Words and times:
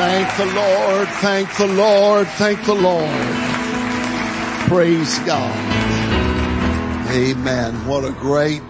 Thank 0.00 0.34
the 0.38 0.46
Lord, 0.46 1.08
thank 1.08 1.56
the 1.58 1.66
Lord, 1.66 2.26
thank 2.26 2.64
the 2.64 2.74
Lord. 2.74 3.10
Praise 4.66 5.18
God. 5.18 5.54
Amen. 7.10 7.86
What 7.86 8.06
a 8.06 8.12
great 8.12 8.62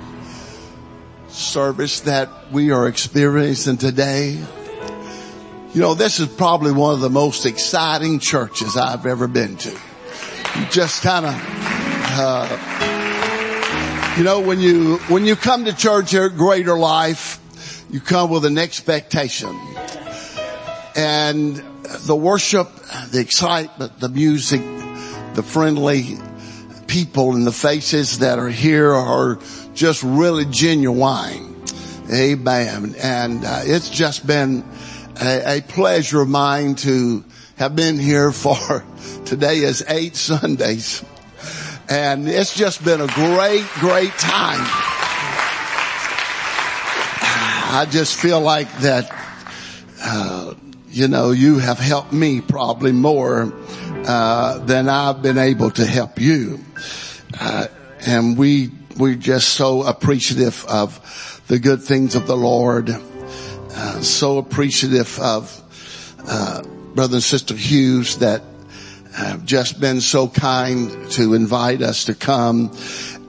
service 1.28 2.00
that 2.00 2.50
we 2.50 2.72
are 2.72 2.88
experiencing 2.88 3.76
today. 3.76 4.44
You 5.72 5.80
know, 5.80 5.94
this 5.94 6.18
is 6.18 6.26
probably 6.26 6.72
one 6.72 6.94
of 6.94 7.00
the 7.00 7.10
most 7.10 7.46
exciting 7.46 8.18
churches 8.18 8.76
I've 8.76 9.06
ever 9.06 9.28
been 9.28 9.56
to. 9.58 9.70
You 9.70 10.66
just 10.68 11.00
kind 11.04 11.26
of, 11.26 11.34
uh, 12.18 12.48
you 14.18 14.24
know, 14.24 14.40
when 14.40 14.58
you, 14.58 14.96
when 15.06 15.24
you 15.26 15.36
come 15.36 15.64
to 15.66 15.72
church 15.72 16.10
here 16.10 16.24
at 16.24 16.36
Greater 16.36 16.76
Life, 16.76 17.38
you 17.88 18.00
come 18.00 18.30
with 18.30 18.44
an 18.44 18.58
expectation 18.58 19.56
and 21.00 21.56
the 22.04 22.14
worship, 22.14 22.68
the 23.10 23.20
excitement, 23.20 23.98
the 23.98 24.10
music, 24.10 24.60
the 25.34 25.42
friendly 25.42 26.18
people 26.86 27.34
and 27.34 27.46
the 27.46 27.52
faces 27.52 28.18
that 28.18 28.38
are 28.38 28.50
here 28.50 28.92
are 28.92 29.38
just 29.72 30.02
really 30.02 30.44
genuine. 30.44 31.64
Amen. 32.12 32.94
And 33.00 33.44
uh, 33.44 33.62
it's 33.64 33.88
just 33.88 34.26
been 34.26 34.62
a, 35.20 35.58
a 35.58 35.60
pleasure 35.62 36.20
of 36.20 36.28
mine 36.28 36.74
to 36.76 37.24
have 37.56 37.74
been 37.74 37.98
here 37.98 38.30
for 38.44 38.84
today 39.24 39.58
is 39.58 39.82
eight 39.88 40.16
Sundays. 40.16 41.02
And 41.88 42.28
it's 42.28 42.54
just 42.54 42.84
been 42.84 43.00
a 43.00 43.06
great, 43.06 43.64
great 43.80 44.12
time. 44.18 44.66
I 47.72 47.86
just 47.88 48.18
feel 48.18 48.40
like 48.40 48.70
that, 48.80 49.10
uh, 50.02 50.49
you 50.90 51.08
know, 51.08 51.30
you 51.30 51.58
have 51.58 51.78
helped 51.78 52.12
me 52.12 52.40
probably 52.40 52.92
more 52.92 53.52
uh, 54.06 54.58
than 54.58 54.88
I've 54.88 55.22
been 55.22 55.38
able 55.38 55.70
to 55.72 55.86
help 55.86 56.20
you. 56.20 56.60
Uh, 57.38 57.68
and 58.06 58.36
we 58.36 58.70
we're 58.96 59.14
just 59.14 59.50
so 59.50 59.82
appreciative 59.82 60.64
of 60.68 61.42
the 61.46 61.58
good 61.58 61.82
things 61.82 62.16
of 62.16 62.26
the 62.26 62.36
Lord. 62.36 62.90
Uh, 62.90 64.00
so 64.00 64.38
appreciative 64.38 65.18
of 65.20 66.16
uh, 66.26 66.62
brother 66.94 67.16
and 67.16 67.22
sister 67.22 67.54
Hughes 67.54 68.18
that 68.18 68.42
have 69.14 69.44
just 69.44 69.80
been 69.80 70.00
so 70.00 70.28
kind 70.28 71.10
to 71.12 71.34
invite 71.34 71.82
us 71.82 72.04
to 72.06 72.14
come 72.14 72.76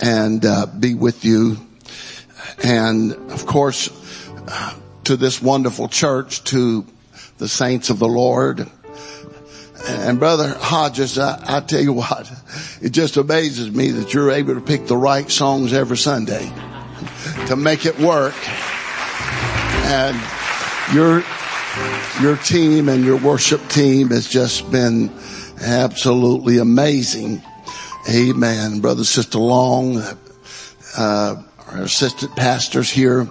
and 0.01 0.43
uh, 0.45 0.65
be 0.65 0.95
with 0.95 1.25
you. 1.25 1.57
And 2.63 3.13
of 3.31 3.45
course, 3.45 3.89
uh, 4.47 4.75
to 5.05 5.15
this 5.15 5.41
wonderful 5.41 5.87
church, 5.87 6.43
to 6.45 6.85
the 7.41 7.47
saints 7.47 7.89
of 7.89 7.97
the 7.97 8.07
Lord. 8.07 8.69
And 9.87 10.19
brother 10.19 10.55
Hodges, 10.59 11.17
I, 11.17 11.57
I, 11.57 11.59
tell 11.61 11.81
you 11.81 11.91
what, 11.91 12.31
it 12.83 12.91
just 12.91 13.17
amazes 13.17 13.71
me 13.71 13.89
that 13.89 14.13
you're 14.13 14.29
able 14.29 14.53
to 14.53 14.61
pick 14.61 14.85
the 14.85 14.95
right 14.95 15.29
songs 15.29 15.73
every 15.73 15.97
Sunday 15.97 16.51
to 17.47 17.55
make 17.55 17.87
it 17.87 17.97
work. 17.97 18.35
And 19.87 20.15
your, 20.93 21.23
your 22.21 22.37
team 22.37 22.87
and 22.89 23.03
your 23.03 23.17
worship 23.17 23.67
team 23.69 24.09
has 24.09 24.27
just 24.27 24.71
been 24.71 25.11
absolutely 25.59 26.59
amazing. 26.59 27.41
Amen. 28.07 28.81
Brother, 28.81 29.03
sister 29.03 29.39
Long, 29.39 29.97
uh, 30.95 31.41
our 31.71 31.81
assistant 31.81 32.35
pastors 32.35 32.91
here. 32.91 33.27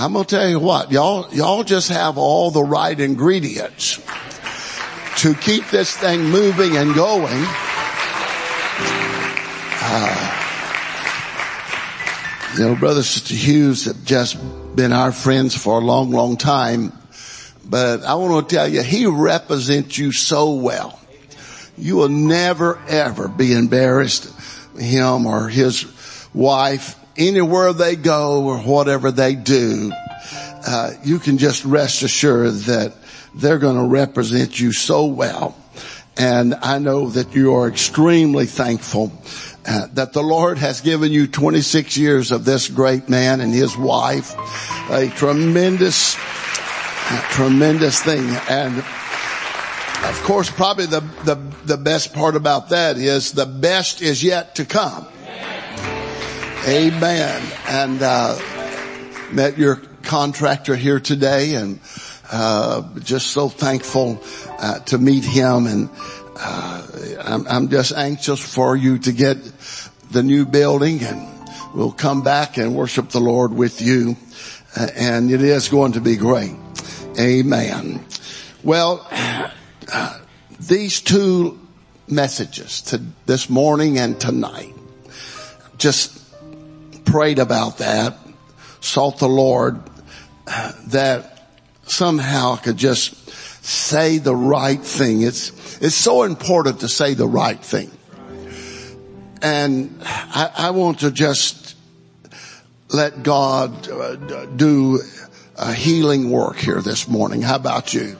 I'm 0.00 0.14
going 0.14 0.24
to 0.24 0.34
tell 0.34 0.48
you 0.48 0.58
what, 0.58 0.90
y'all, 0.90 1.30
y'all 1.34 1.62
just 1.62 1.90
have 1.90 2.16
all 2.16 2.50
the 2.50 2.64
right 2.64 2.98
ingredients 2.98 3.96
to 5.18 5.34
keep 5.34 5.66
this 5.66 5.94
thing 5.94 6.24
moving 6.24 6.78
and 6.78 6.94
going. 6.94 7.44
Uh, 9.82 10.36
you 12.56 12.64
know, 12.64 12.76
Brother 12.76 13.02
Sister 13.02 13.34
Hughes 13.34 13.84
have 13.84 14.02
just 14.02 14.38
been 14.74 14.94
our 14.94 15.12
friends 15.12 15.54
for 15.54 15.78
a 15.78 15.84
long, 15.84 16.12
long 16.12 16.38
time. 16.38 16.94
But 17.68 18.02
I 18.02 18.14
want 18.14 18.48
to 18.48 18.54
tell 18.54 18.68
you, 18.68 18.82
he 18.82 19.04
represents 19.04 19.98
you 19.98 20.12
so 20.12 20.54
well. 20.54 20.98
You 21.76 21.96
will 21.96 22.08
never 22.08 22.80
ever 22.88 23.28
be 23.28 23.52
embarrassed, 23.52 24.32
him 24.78 25.26
or 25.26 25.50
his 25.50 25.84
wife, 26.32 26.96
anywhere 27.20 27.72
they 27.72 27.94
go 27.94 28.44
or 28.44 28.58
whatever 28.58 29.10
they 29.10 29.34
do. 29.34 29.92
Uh, 30.66 30.92
you 31.04 31.18
can 31.18 31.38
just 31.38 31.64
rest 31.64 32.02
assured 32.02 32.54
that 32.54 32.94
they're 33.34 33.58
going 33.58 33.76
to 33.76 33.86
represent 33.86 34.58
you 34.58 34.72
so 34.72 35.06
well. 35.06 35.56
And 36.16 36.54
I 36.54 36.78
know 36.78 37.10
that 37.10 37.34
you 37.34 37.54
are 37.54 37.68
extremely 37.68 38.46
thankful 38.46 39.12
uh, 39.66 39.86
that 39.92 40.12
the 40.12 40.22
Lord 40.22 40.58
has 40.58 40.80
given 40.80 41.12
you 41.12 41.26
26 41.26 41.96
years 41.96 42.32
of 42.32 42.44
this 42.44 42.68
great 42.68 43.08
man 43.08 43.40
and 43.40 43.52
his 43.52 43.76
wife. 43.76 44.34
A 44.90 45.08
tremendous, 45.08 46.16
tremendous 47.30 48.02
thing. 48.02 48.26
And 48.48 48.78
of 48.78 50.22
course, 50.24 50.50
probably 50.50 50.86
the, 50.86 51.00
the, 51.24 51.34
the 51.64 51.76
best 51.76 52.14
part 52.14 52.36
about 52.36 52.70
that 52.70 52.96
is 52.96 53.32
the 53.32 53.46
best 53.46 54.00
is 54.02 54.24
yet 54.24 54.56
to 54.56 54.64
come. 54.64 55.06
Amen. 56.68 57.42
And, 57.68 58.02
uh, 58.02 58.38
met 59.32 59.56
your 59.56 59.76
contractor 60.02 60.76
here 60.76 61.00
today 61.00 61.54
and, 61.54 61.80
uh, 62.30 62.82
just 62.98 63.28
so 63.28 63.48
thankful, 63.48 64.22
uh, 64.58 64.80
to 64.80 64.98
meet 64.98 65.24
him 65.24 65.66
and, 65.66 65.88
uh, 66.36 66.82
I'm, 67.24 67.48
I'm, 67.48 67.68
just 67.70 67.92
anxious 67.92 68.40
for 68.40 68.76
you 68.76 68.98
to 68.98 69.12
get 69.12 69.38
the 70.10 70.22
new 70.22 70.44
building 70.44 71.02
and 71.02 71.26
we'll 71.74 71.92
come 71.92 72.20
back 72.20 72.58
and 72.58 72.74
worship 72.74 73.08
the 73.08 73.20
Lord 73.20 73.54
with 73.54 73.80
you. 73.80 74.18
Uh, 74.76 74.86
and 74.94 75.30
it 75.30 75.40
is 75.40 75.70
going 75.70 75.92
to 75.92 76.02
be 76.02 76.16
great. 76.16 76.54
Amen. 77.18 78.04
Well, 78.62 79.06
uh, 79.90 80.18
these 80.60 81.00
two 81.00 81.58
messages 82.06 82.82
to 82.82 83.00
this 83.24 83.48
morning 83.48 83.98
and 83.98 84.20
tonight, 84.20 84.74
just 85.78 86.19
prayed 87.10 87.40
about 87.40 87.78
that, 87.78 88.16
sought 88.80 89.18
the 89.18 89.28
Lord 89.28 89.80
that 90.86 91.48
somehow 91.82 92.54
I 92.54 92.56
could 92.58 92.76
just 92.76 93.28
say 93.64 94.18
the 94.18 94.34
right 94.34 94.80
thing. 94.80 95.22
It's, 95.22 95.80
it's 95.82 95.94
so 95.94 96.22
important 96.22 96.80
to 96.80 96.88
say 96.88 97.14
the 97.14 97.26
right 97.26 97.58
thing. 97.58 97.90
And 99.42 99.98
I, 100.02 100.50
I 100.56 100.70
want 100.70 101.00
to 101.00 101.10
just 101.10 101.76
let 102.90 103.22
God 103.22 103.88
uh, 103.88 104.46
do 104.46 105.00
a 105.56 105.72
healing 105.72 106.30
work 106.30 106.56
here 106.56 106.80
this 106.80 107.08
morning. 107.08 107.42
How 107.42 107.56
about 107.56 107.92
you? 107.92 108.18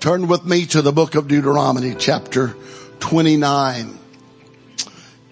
Turn 0.00 0.26
with 0.26 0.44
me 0.44 0.66
to 0.66 0.82
the 0.82 0.92
book 0.92 1.14
of 1.14 1.28
Deuteronomy 1.28 1.94
chapter 1.98 2.56
29. 3.00 3.98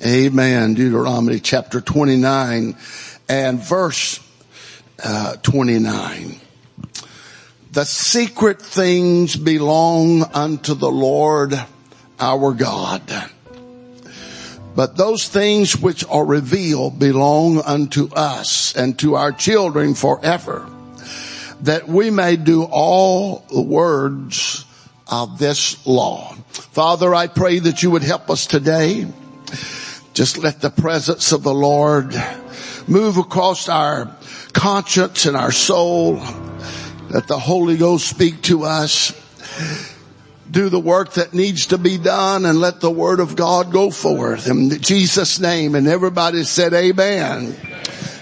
Amen. 0.04 0.74
Deuteronomy 0.74 1.38
chapter 1.40 1.80
29 1.80 2.76
and 3.28 3.62
verse 3.62 4.18
uh, 5.04 5.36
29 5.36 6.40
the 7.72 7.84
secret 7.86 8.60
things 8.60 9.34
belong 9.34 10.24
unto 10.34 10.74
the 10.74 10.90
Lord 10.90 11.54
our 12.20 12.52
God. 12.52 13.02
But 14.76 14.96
those 14.98 15.26
things 15.26 15.74
which 15.76 16.04
are 16.04 16.24
revealed 16.24 16.98
belong 16.98 17.62
unto 17.62 18.12
us 18.12 18.76
and 18.76 18.98
to 18.98 19.14
our 19.14 19.32
children 19.32 19.94
forever, 19.94 20.69
that 21.62 21.88
we 21.88 22.10
may 22.10 22.37
do 22.37 22.64
all 22.64 23.46
the 23.50 23.62
words 23.62 24.66
of 25.10 25.38
this 25.38 25.87
law. 25.87 26.34
Father, 26.50 27.14
I 27.14 27.26
pray 27.26 27.58
that 27.58 27.82
you 27.82 27.90
would 27.90 28.02
help 28.02 28.28
us 28.28 28.46
today. 28.46 29.06
Just 30.14 30.38
let 30.38 30.61
the 30.61 30.70
presence 30.70 31.32
of 31.32 31.43
the 31.43 31.55
Lord 31.55 32.14
move 32.87 33.17
across 33.17 33.69
our 33.69 34.14
conscience 34.53 35.26
and 35.26 35.37
our 35.37 35.53
soul 35.53 36.20
let 37.12 37.29
the 37.29 37.38
Holy 37.38 37.76
Ghost 37.76 38.09
speak 38.09 38.41
to 38.44 38.64
us. 38.64 39.12
Do 40.50 40.70
the 40.70 40.81
work 40.81 41.12
that 41.14 41.35
needs 41.35 41.67
to 41.67 41.79
be 41.79 41.99
done 41.99 42.47
and 42.47 42.59
let 42.59 42.81
the 42.81 42.91
word 42.91 43.20
of 43.20 43.37
God 43.37 43.70
go 43.70 43.91
forth 43.91 44.49
in 44.49 44.70
Jesus 44.81 45.38
name. 45.38 45.75
And 45.75 45.87
everybody 45.87 46.43
said 46.44 46.73
amen. 46.73 47.55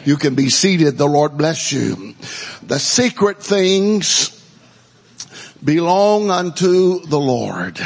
You 0.04 0.16
can 0.16 0.34
be 0.34 0.48
seated. 0.48 0.98
The 0.98 1.06
Lord 1.06 1.38
bless 1.38 1.70
you. 1.70 2.16
The 2.64 2.80
secret 2.80 3.40
things 3.40 4.36
belong 5.62 6.30
unto 6.30 7.06
the 7.06 7.20
Lord. 7.20 7.78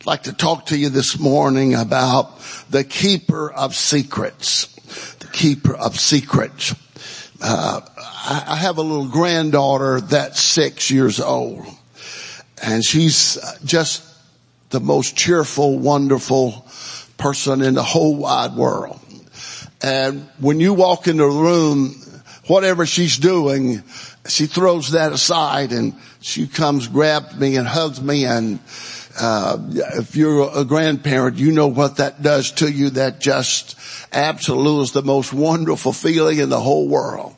I'd 0.00 0.06
like 0.06 0.22
to 0.22 0.32
talk 0.32 0.66
to 0.66 0.78
you 0.78 0.88
this 0.88 1.18
morning 1.18 1.74
about 1.74 2.40
the 2.70 2.84
keeper 2.84 3.52
of 3.52 3.74
secrets. 3.74 4.64
The 5.18 5.26
keeper 5.26 5.76
of 5.76 6.00
secrets. 6.00 6.74
Uh, 7.38 7.82
I 8.26 8.56
have 8.56 8.78
a 8.78 8.82
little 8.82 9.08
granddaughter 9.08 10.00
that's 10.00 10.40
six 10.40 10.90
years 10.90 11.20
old. 11.20 11.66
and 12.62 12.82
she's 12.82 13.36
just 13.62 14.02
the 14.70 14.80
most 14.80 15.18
cheerful, 15.18 15.78
wonderful 15.78 16.66
person 17.18 17.60
in 17.60 17.74
the 17.74 17.82
whole 17.82 18.16
wide 18.16 18.56
world. 18.56 19.00
And 19.82 20.26
when 20.38 20.60
you 20.60 20.72
walk 20.72 21.08
into 21.08 21.24
the 21.24 21.28
room, 21.28 21.94
whatever 22.46 22.86
she's 22.86 23.18
doing, 23.18 23.82
she 24.26 24.46
throws 24.46 24.92
that 24.92 25.12
aside 25.12 25.72
and 25.72 25.92
she 26.22 26.46
comes, 26.46 26.88
grabs 26.88 27.36
me 27.36 27.56
and 27.56 27.68
hugs 27.68 28.00
me 28.00 28.24
and, 28.24 28.60
uh, 29.18 29.58
if 29.98 30.16
you're 30.16 30.50
a 30.54 30.64
grandparent, 30.64 31.38
you 31.38 31.52
know 31.52 31.66
what 31.66 31.96
that 31.96 32.22
does 32.22 32.52
to 32.52 32.70
you. 32.70 32.90
That 32.90 33.20
just 33.20 33.76
absolutely 34.12 34.84
is 34.84 34.92
the 34.92 35.02
most 35.02 35.32
wonderful 35.32 35.92
feeling 35.92 36.38
in 36.38 36.48
the 36.48 36.60
whole 36.60 36.88
world. 36.88 37.34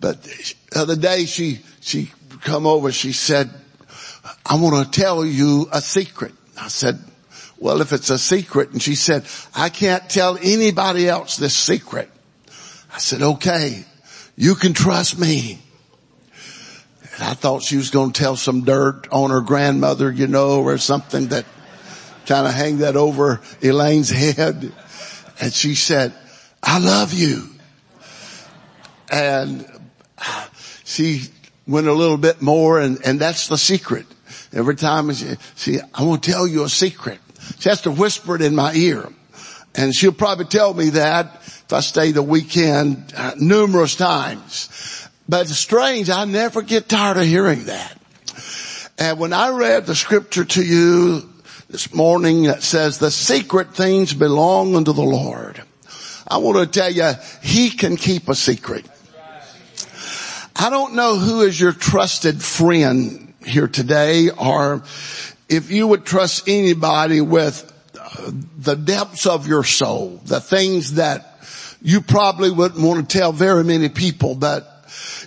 But 0.00 0.22
the 0.22 0.54
other 0.74 0.96
day 0.96 1.26
she, 1.26 1.60
she 1.80 2.10
come 2.40 2.66
over, 2.66 2.90
she 2.90 3.12
said, 3.12 3.50
I 4.44 4.56
want 4.56 4.92
to 4.92 5.00
tell 5.00 5.24
you 5.24 5.68
a 5.72 5.80
secret. 5.80 6.32
I 6.60 6.68
said, 6.68 6.98
well, 7.58 7.80
if 7.80 7.92
it's 7.92 8.10
a 8.10 8.18
secret, 8.18 8.72
and 8.72 8.82
she 8.82 8.96
said, 8.96 9.24
I 9.54 9.68
can't 9.68 10.10
tell 10.10 10.36
anybody 10.36 11.08
else 11.08 11.36
this 11.36 11.54
secret. 11.56 12.10
I 12.92 12.98
said, 12.98 13.22
okay, 13.22 13.84
you 14.36 14.56
can 14.56 14.72
trust 14.74 15.16
me. 15.18 15.61
I 17.22 17.34
thought 17.34 17.62
she 17.62 17.76
was 17.76 17.90
going 17.90 18.12
to 18.12 18.20
tell 18.20 18.36
some 18.36 18.64
dirt 18.64 19.06
on 19.10 19.30
her 19.30 19.40
grandmother, 19.40 20.10
you 20.10 20.26
know, 20.26 20.62
or 20.62 20.78
something 20.78 21.28
that 21.28 21.44
kind 22.26 22.46
of 22.46 22.54
hang 22.54 22.78
that 22.78 22.96
over 22.96 23.40
Elaine's 23.62 24.10
head. 24.10 24.72
And 25.40 25.52
she 25.52 25.74
said, 25.74 26.14
I 26.62 26.78
love 26.78 27.12
you. 27.12 27.48
And 29.10 29.66
she 30.84 31.22
went 31.66 31.86
a 31.86 31.92
little 31.92 32.16
bit 32.16 32.40
more 32.40 32.80
and, 32.80 32.98
and 33.04 33.20
that's 33.20 33.48
the 33.48 33.58
secret. 33.58 34.06
Every 34.52 34.76
time 34.76 35.12
she, 35.12 35.36
she, 35.56 35.80
I 35.94 36.04
want 36.04 36.22
to 36.22 36.30
tell 36.30 36.46
you 36.46 36.64
a 36.64 36.68
secret. 36.68 37.18
She 37.58 37.68
has 37.68 37.82
to 37.82 37.90
whisper 37.90 38.36
it 38.36 38.42
in 38.42 38.54
my 38.54 38.72
ear. 38.74 39.08
And 39.74 39.94
she'll 39.94 40.12
probably 40.12 40.44
tell 40.44 40.74
me 40.74 40.90
that 40.90 41.36
if 41.36 41.72
I 41.72 41.80
stay 41.80 42.12
the 42.12 42.22
weekend 42.22 43.12
uh, 43.16 43.32
numerous 43.38 43.96
times. 43.96 45.08
But 45.32 45.48
it's 45.48 45.56
strange, 45.56 46.10
I 46.10 46.26
never 46.26 46.60
get 46.60 46.90
tired 46.90 47.16
of 47.16 47.24
hearing 47.24 47.64
that. 47.64 47.98
And 48.98 49.18
when 49.18 49.32
I 49.32 49.48
read 49.48 49.86
the 49.86 49.94
scripture 49.94 50.44
to 50.44 50.62
you 50.62 51.26
this 51.70 51.94
morning 51.94 52.42
that 52.42 52.62
says 52.62 52.98
the 52.98 53.10
secret 53.10 53.74
things 53.74 54.12
belong 54.12 54.76
unto 54.76 54.92
the 54.92 55.00
Lord. 55.00 55.62
I 56.28 56.36
want 56.36 56.58
to 56.58 56.66
tell 56.66 56.92
you, 56.92 57.12
He 57.42 57.70
can 57.70 57.96
keep 57.96 58.28
a 58.28 58.34
secret. 58.34 58.84
I 60.54 60.68
don't 60.68 60.96
know 60.96 61.16
who 61.16 61.40
is 61.40 61.58
your 61.58 61.72
trusted 61.72 62.42
friend 62.42 63.32
here 63.42 63.68
today 63.68 64.28
or 64.28 64.82
if 65.48 65.70
you 65.70 65.86
would 65.86 66.04
trust 66.04 66.46
anybody 66.46 67.22
with 67.22 67.72
the 68.58 68.74
depths 68.74 69.24
of 69.24 69.46
your 69.46 69.64
soul, 69.64 70.20
the 70.26 70.42
things 70.42 70.96
that 70.96 71.38
you 71.80 72.02
probably 72.02 72.50
wouldn't 72.50 72.82
want 72.82 73.08
to 73.08 73.18
tell 73.18 73.32
very 73.32 73.64
many 73.64 73.88
people, 73.88 74.34
but 74.34 74.68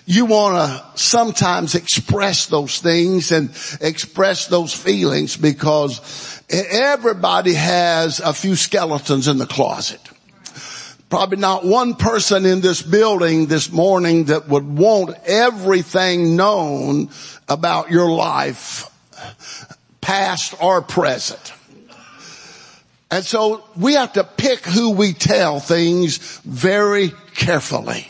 you 0.06 0.24
want 0.24 0.70
to 0.70 0.98
sometimes 1.00 1.74
express 1.74 2.46
those 2.46 2.80
things 2.80 3.32
and 3.32 3.50
express 3.80 4.46
those 4.46 4.72
feelings 4.72 5.36
because 5.36 6.40
everybody 6.48 7.54
has 7.54 8.20
a 8.20 8.32
few 8.32 8.54
skeletons 8.54 9.26
in 9.26 9.38
the 9.38 9.46
closet. 9.46 10.00
Probably 11.10 11.38
not 11.38 11.64
one 11.64 11.94
person 11.94 12.46
in 12.46 12.60
this 12.60 12.82
building 12.82 13.46
this 13.46 13.70
morning 13.72 14.26
that 14.26 14.48
would 14.48 14.66
want 14.66 15.16
everything 15.26 16.36
known 16.36 17.10
about 17.48 17.90
your 17.90 18.10
life 18.10 18.88
past 20.00 20.54
or 20.62 20.82
present. 20.82 21.52
And 23.10 23.24
so 23.24 23.64
we 23.76 23.94
have 23.94 24.12
to 24.14 24.24
pick 24.24 24.64
who 24.64 24.90
we 24.90 25.12
tell 25.12 25.58
things 25.58 26.18
very 26.44 27.12
carefully. 27.34 28.08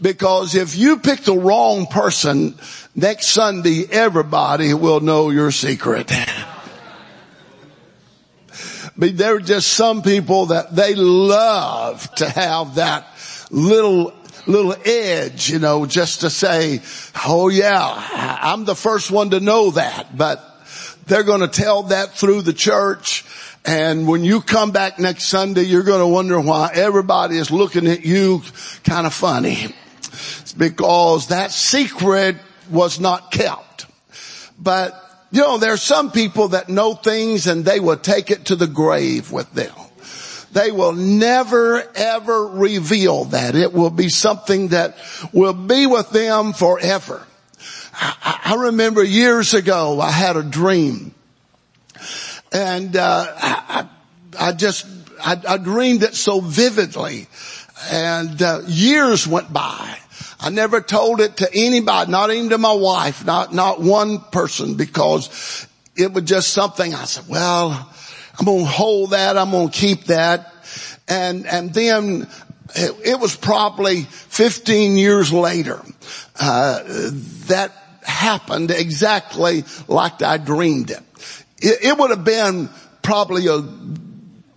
Because 0.00 0.54
if 0.54 0.76
you 0.76 0.98
pick 0.98 1.20
the 1.20 1.36
wrong 1.36 1.86
person, 1.86 2.58
next 2.94 3.28
Sunday 3.28 3.86
everybody 3.90 4.74
will 4.74 5.00
know 5.00 5.30
your 5.30 5.50
secret. 5.50 6.12
But 8.96 9.16
there 9.16 9.36
are 9.36 9.40
just 9.40 9.72
some 9.72 10.02
people 10.02 10.46
that 10.46 10.74
they 10.74 10.94
love 10.94 12.12
to 12.16 12.28
have 12.28 12.76
that 12.76 13.06
little 13.50 14.12
little 14.46 14.74
edge, 14.84 15.48
you 15.48 15.58
know, 15.58 15.86
just 15.86 16.20
to 16.20 16.30
say, 16.30 16.82
oh 17.24 17.48
yeah, 17.48 18.38
I'm 18.42 18.64
the 18.64 18.74
first 18.74 19.10
one 19.10 19.30
to 19.30 19.40
know 19.40 19.70
that. 19.70 20.16
But 20.16 20.42
they're 21.06 21.22
going 21.22 21.40
to 21.40 21.48
tell 21.48 21.84
that 21.84 22.12
through 22.12 22.42
the 22.42 22.52
church. 22.52 23.24
And 23.64 24.06
when 24.06 24.22
you 24.24 24.42
come 24.42 24.72
back 24.72 24.98
next 24.98 25.24
Sunday, 25.24 25.62
you're 25.62 25.82
going 25.82 26.00
to 26.00 26.06
wonder 26.06 26.38
why 26.38 26.70
everybody 26.74 27.38
is 27.38 27.50
looking 27.50 27.86
at 27.86 28.04
you 28.04 28.42
kind 28.84 29.06
of 29.06 29.14
funny. 29.14 29.74
Because 30.52 31.28
that 31.28 31.50
secret 31.52 32.36
was 32.70 33.00
not 33.00 33.30
kept. 33.30 33.86
But, 34.58 34.94
you 35.30 35.40
know, 35.40 35.58
there 35.58 35.72
are 35.72 35.76
some 35.76 36.10
people 36.10 36.48
that 36.48 36.68
know 36.68 36.94
things 36.94 37.46
and 37.46 37.64
they 37.64 37.80
will 37.80 37.96
take 37.96 38.30
it 38.30 38.46
to 38.46 38.56
the 38.56 38.66
grave 38.66 39.32
with 39.32 39.52
them. 39.52 39.74
They 40.52 40.70
will 40.70 40.92
never 40.92 41.82
ever 41.96 42.46
reveal 42.46 43.24
that. 43.26 43.56
It 43.56 43.72
will 43.72 43.90
be 43.90 44.08
something 44.08 44.68
that 44.68 44.96
will 45.32 45.52
be 45.52 45.86
with 45.86 46.10
them 46.10 46.52
forever. 46.52 47.26
I, 47.92 48.40
I 48.44 48.54
remember 48.66 49.02
years 49.02 49.54
ago 49.54 50.00
I 50.00 50.12
had 50.12 50.36
a 50.36 50.44
dream 50.44 51.14
and, 52.52 52.96
uh, 52.96 53.26
I, 53.36 53.88
I, 54.38 54.52
just, 54.52 54.86
I, 55.20 55.40
I, 55.46 55.58
dreamed 55.58 56.04
it 56.04 56.14
so 56.14 56.40
vividly 56.40 57.26
and, 57.90 58.40
uh, 58.40 58.62
years 58.66 59.26
went 59.26 59.52
by. 59.52 59.98
I 60.44 60.50
never 60.50 60.82
told 60.82 61.22
it 61.22 61.38
to 61.38 61.48
anybody, 61.54 62.10
not 62.10 62.30
even 62.30 62.50
to 62.50 62.58
my 62.58 62.74
wife, 62.74 63.24
not, 63.24 63.54
not 63.54 63.80
one 63.80 64.18
person 64.18 64.74
because 64.74 65.66
it 65.96 66.12
was 66.12 66.24
just 66.24 66.50
something 66.52 66.94
I 66.94 67.06
said, 67.06 67.24
well, 67.30 67.90
I'm 68.38 68.44
going 68.44 68.66
to 68.66 68.70
hold 68.70 69.12
that. 69.12 69.38
I'm 69.38 69.52
going 69.52 69.70
to 69.70 69.74
keep 69.74 70.04
that. 70.04 70.52
And, 71.08 71.46
and 71.46 71.72
then 71.72 72.28
it, 72.74 72.94
it 73.06 73.18
was 73.18 73.34
probably 73.34 74.02
15 74.02 74.98
years 74.98 75.32
later, 75.32 75.80
uh, 76.38 76.82
that 77.46 77.72
happened 78.02 78.70
exactly 78.70 79.64
like 79.88 80.20
I 80.20 80.36
dreamed 80.36 80.90
it. 80.90 81.00
It, 81.62 81.84
it 81.84 81.98
would 81.98 82.10
have 82.10 82.24
been 82.24 82.68
probably 83.00 83.46
a, 83.46 83.62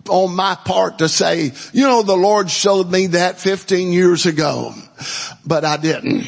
on 0.08 0.34
my 0.34 0.54
part 0.54 0.98
to 0.98 1.08
say, 1.08 1.52
you 1.72 1.86
know, 1.86 2.02
the 2.02 2.16
Lord 2.16 2.50
showed 2.50 2.90
me 2.90 3.08
that 3.08 3.38
15 3.38 3.92
years 3.92 4.26
ago, 4.26 4.74
but 5.46 5.64
I 5.64 5.76
didn't 5.76 6.26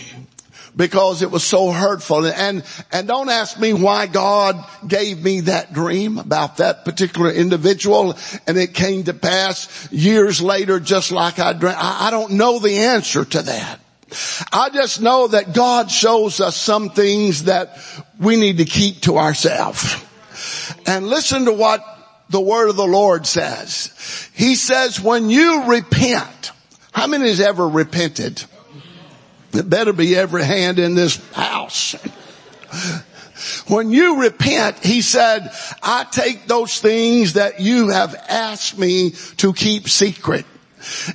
because 0.77 1.23
it 1.23 1.31
was 1.31 1.45
so 1.45 1.71
hurtful. 1.71 2.27
And, 2.27 2.65
and 2.93 3.09
don't 3.09 3.29
ask 3.29 3.59
me 3.59 3.73
why 3.73 4.07
God 4.07 4.65
gave 4.87 5.23
me 5.23 5.41
that 5.43 5.73
dream 5.73 6.19
about 6.19 6.59
that 6.59 6.85
particular 6.85 7.31
individual 7.31 8.17
and 8.47 8.57
it 8.57 8.75
came 8.75 9.05
to 9.05 9.15
pass 9.15 9.91
years 9.93 10.41
later 10.41 10.81
just 10.81 11.13
like 11.13 11.39
I 11.39 11.53
dreamed. 11.53 11.77
I, 11.79 12.09
I 12.09 12.11
don't 12.11 12.33
know 12.33 12.59
the 12.59 12.79
answer 12.79 13.25
to 13.25 13.43
that. 13.43 13.81
I 14.53 14.71
just 14.71 15.01
know 15.01 15.29
that 15.29 15.55
God 15.55 15.91
shows 15.91 16.41
us 16.41 16.57
some 16.57 16.91
things 16.91 17.45
that 17.45 17.79
we 18.19 18.37
need 18.37 18.59
to 18.59 18.65
keep 18.65 19.03
to 19.03 19.19
ourselves. 19.19 20.03
And 20.87 21.07
listen 21.07 21.45
to 21.45 21.53
what 21.53 21.85
the 22.31 22.41
word 22.41 22.69
of 22.69 22.77
the 22.77 22.87
Lord 22.87 23.27
says. 23.27 24.31
He 24.35 24.55
says, 24.55 25.01
when 25.01 25.31
you 25.31 25.65
repent, 25.65 26.53
how 26.93 27.07
many 27.07 27.29
has 27.29 27.41
ever 27.41 27.69
repented? 27.69 28.43
It 29.53 29.69
better 29.69 29.93
be 29.93 30.17
every 30.17 30.45
hand 30.45 30.79
in 30.79 30.95
this 30.95 31.17
house. 31.33 31.95
When 33.69 33.91
you 33.91 34.21
repent, 34.23 34.85
he 34.85 35.03
said, 35.03 35.51
I 35.83 36.05
take 36.05 36.47
those 36.47 36.79
things 36.79 37.35
that 37.35 37.61
you 37.61 37.89
have 37.89 38.15
asked 38.29 38.79
me 38.79 39.11
to 39.39 39.53
keep 39.53 39.89
secret 39.89 40.45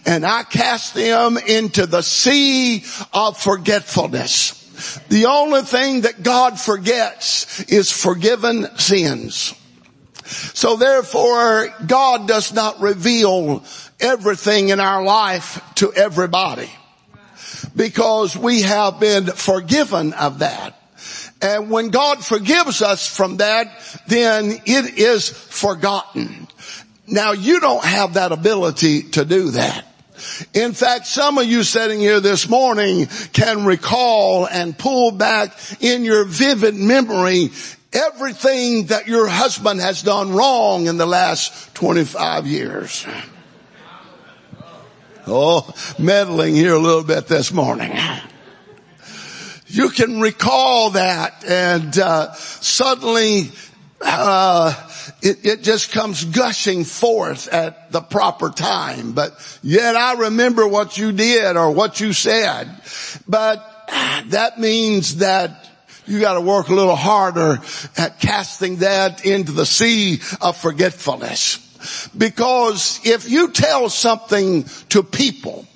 and 0.06 0.26
I 0.26 0.44
cast 0.44 0.94
them 0.94 1.38
into 1.38 1.86
the 1.86 2.02
sea 2.02 2.84
of 3.14 3.38
forgetfulness. 3.38 4.62
The 5.10 5.26
only 5.26 5.62
thing 5.62 6.02
that 6.02 6.22
God 6.22 6.60
forgets 6.60 7.64
is 7.64 7.92
forgiven 7.92 8.68
sins. 8.78 9.54
So 10.26 10.76
therefore, 10.76 11.68
God 11.86 12.28
does 12.28 12.54
not 12.54 12.82
reveal 12.82 13.64
everything 14.00 14.70
in 14.70 14.80
our 14.80 15.04
life 15.04 15.62
to 15.76 15.94
everybody 15.94 16.70
because 17.76 18.36
we 18.36 18.62
have 18.62 19.00
been 19.00 19.28
forgiven 19.28 20.14
of 20.14 20.40
that. 20.40 20.80
And 21.42 21.70
when 21.70 21.90
God 21.90 22.26
forgives 22.26 22.82
us 22.82 23.08
from 23.08 23.38
that, 23.38 23.68
then 24.08 24.52
it 24.66 24.98
is 24.98 25.30
forgotten. 25.30 26.48
Now 27.08 27.34
you 27.34 27.60
don't 27.60 27.84
have 27.84 28.16
that 28.16 28.32
ability 28.32 29.04
to 29.12 29.26
do 29.26 29.52
that. 29.52 29.86
In 30.54 30.72
fact, 30.72 31.08
some 31.08 31.38
of 31.38 31.46
you 31.46 31.64
sitting 31.64 32.00
here 32.00 32.22
this 32.22 32.48
morning 32.48 33.08
can 33.34 33.66
recall 33.66 34.48
and 34.48 34.78
pull 34.78 35.12
back 35.12 35.52
in 35.82 36.06
your 36.06 36.24
vivid 36.24 36.74
memory 36.74 37.50
everything 37.96 38.88
that 38.88 39.08
your 39.08 39.28
husband 39.28 39.80
has 39.80 40.04
done 40.04 40.34
wrong 40.34 40.88
in 40.88 40.98
the 40.98 41.06
last 41.06 41.74
25 41.76 42.46
years. 42.46 43.06
Oh, 45.28 45.74
meddling 45.98 46.56
here 46.56 46.74
a 46.74 46.80
little 46.80 47.04
bit 47.04 47.28
this 47.28 47.52
morning. 47.52 47.98
You 49.68 49.90
can 49.90 50.22
recall 50.22 50.92
that 50.92 51.44
and 51.46 51.98
uh, 51.98 52.34
suddenly 52.34 53.52
uh, 54.02 54.74
it, 55.22 55.46
it 55.46 55.64
just 55.64 55.92
comes 55.92 56.24
gushing 56.26 56.84
forth 56.84 57.48
at 57.48 57.92
the 57.92 58.02
proper 58.02 58.52
time. 58.52 59.14
But 59.14 59.34
yet 59.64 59.96
I 59.96 60.14
remember 60.14 60.68
what 60.68 60.98
you 60.98 61.12
did 61.12 61.58
or 61.58 61.72
what 61.72 62.00
you 62.00 62.14
said. 62.14 62.70
But 63.28 63.58
that 64.28 64.60
means 64.60 65.18
that 65.18 65.65
you 66.08 66.20
gotta 66.20 66.42
work 66.42 66.70
a 66.70 66.74
little 66.74 66.96
harder 66.96 67.60
at 67.98 68.20
casting 68.20 68.78
that 68.78 69.26
into 69.26 69.52
the 69.52 69.66
sea 69.66 70.20
of 70.42 70.58
forgetfulness. 70.58 71.60
Because 72.18 73.00
if 73.04 73.30
you 73.30 73.52
tell 73.52 73.90
something 73.90 74.66
to 74.90 75.04
people, 75.04 75.68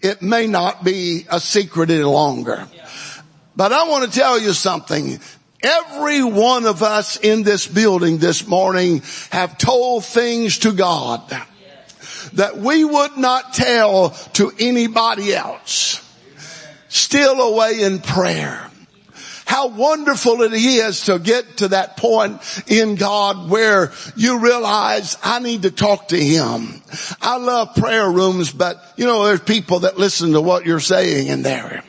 it 0.00 0.22
may 0.22 0.46
not 0.46 0.84
be 0.84 1.26
a 1.30 1.40
secret 1.40 1.90
any 1.90 2.02
longer. 2.02 2.66
But 3.56 3.72
I 3.72 3.88
want 3.88 4.10
to 4.10 4.18
tell 4.18 4.38
you 4.38 4.52
something. 4.52 5.20
Every 5.62 6.22
one 6.22 6.64
of 6.64 6.82
us 6.82 7.18
in 7.18 7.42
this 7.42 7.66
building 7.66 8.18
this 8.18 8.46
morning 8.46 9.02
have 9.30 9.58
told 9.58 10.04
things 10.04 10.60
to 10.60 10.72
God 10.72 11.20
that 12.34 12.56
we 12.56 12.84
would 12.84 13.18
not 13.18 13.52
tell 13.52 14.10
to 14.34 14.52
anybody 14.58 15.34
else. 15.34 16.06
Still 16.88 17.40
away 17.40 17.82
in 17.82 17.98
prayer. 17.98 18.69
How 19.50 19.66
wonderful 19.66 20.42
it 20.42 20.52
is 20.52 21.06
to 21.06 21.18
get 21.18 21.56
to 21.56 21.68
that 21.68 21.96
point 21.96 22.40
in 22.68 22.94
God 22.94 23.50
where 23.50 23.90
you 24.14 24.38
realize 24.38 25.16
I 25.24 25.40
need 25.40 25.62
to 25.62 25.72
talk 25.72 26.06
to 26.10 26.16
Him. 26.16 26.80
I 27.20 27.36
love 27.36 27.74
prayer 27.74 28.08
rooms, 28.08 28.52
but 28.52 28.80
you 28.96 29.06
know, 29.06 29.24
there's 29.24 29.40
people 29.40 29.80
that 29.80 29.98
listen 29.98 30.34
to 30.34 30.40
what 30.40 30.66
you're 30.66 30.78
saying 30.78 31.26
in 31.26 31.42
there. 31.42 31.82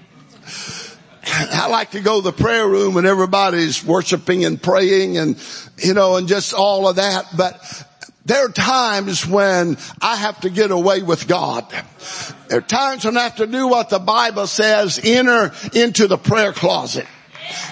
I 1.24 1.68
like 1.68 1.92
to 1.92 2.00
go 2.00 2.20
to 2.20 2.32
the 2.32 2.44
prayer 2.44 2.68
room 2.68 2.98
and 2.98 3.06
everybody's 3.06 3.86
worshiping 3.86 4.44
and 4.44 4.60
praying 4.60 5.20
and, 5.20 5.38
you 5.78 5.94
know, 5.94 6.16
and 6.16 6.28
just 6.28 6.56
all 6.56 6.88
of 6.88 6.96
that. 6.96 7.28
But 7.38 7.62
there 8.26 8.44
are 8.44 8.52
times 8.52 9.28
when 9.28 9.78
I 10.02 10.16
have 10.16 10.40
to 10.42 10.50
get 10.50 10.72
away 10.72 11.04
with 11.04 11.28
God. 11.28 11.72
There 12.48 12.58
are 12.58 12.62
times 12.62 13.06
when 13.06 13.18
I 13.18 13.22
have 13.22 13.36
to 13.36 13.46
do 13.46 13.68
what 13.68 13.92
the 13.92 14.00
Bible 14.00 14.48
says, 14.48 15.00
enter 15.04 15.52
into 15.74 16.08
the 16.08 16.18
prayer 16.18 16.54
closet. 16.54 17.06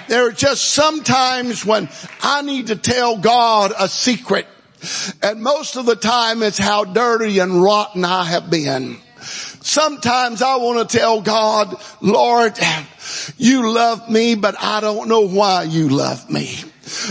There 0.07 0.27
are 0.27 0.31
just 0.31 0.65
some 0.65 1.03
times 1.03 1.65
when 1.65 1.89
I 2.21 2.41
need 2.41 2.67
to 2.67 2.75
tell 2.75 3.17
God 3.17 3.73
a 3.77 3.87
secret. 3.87 4.47
And 5.21 5.41
most 5.41 5.75
of 5.75 5.85
the 5.85 5.95
time 5.95 6.41
it's 6.41 6.57
how 6.57 6.85
dirty 6.85 7.39
and 7.39 7.61
rotten 7.61 8.05
I 8.05 8.23
have 8.23 8.49
been. 8.49 8.97
Sometimes 9.21 10.41
I 10.41 10.55
want 10.55 10.89
to 10.89 10.97
tell 10.97 11.21
God, 11.21 11.75
Lord, 12.01 12.57
you 13.37 13.71
love 13.73 14.09
me, 14.09 14.35
but 14.35 14.55
I 14.59 14.79
don't 14.79 15.09
know 15.09 15.27
why 15.27 15.63
you 15.63 15.89
love 15.89 16.29
me. 16.29 16.59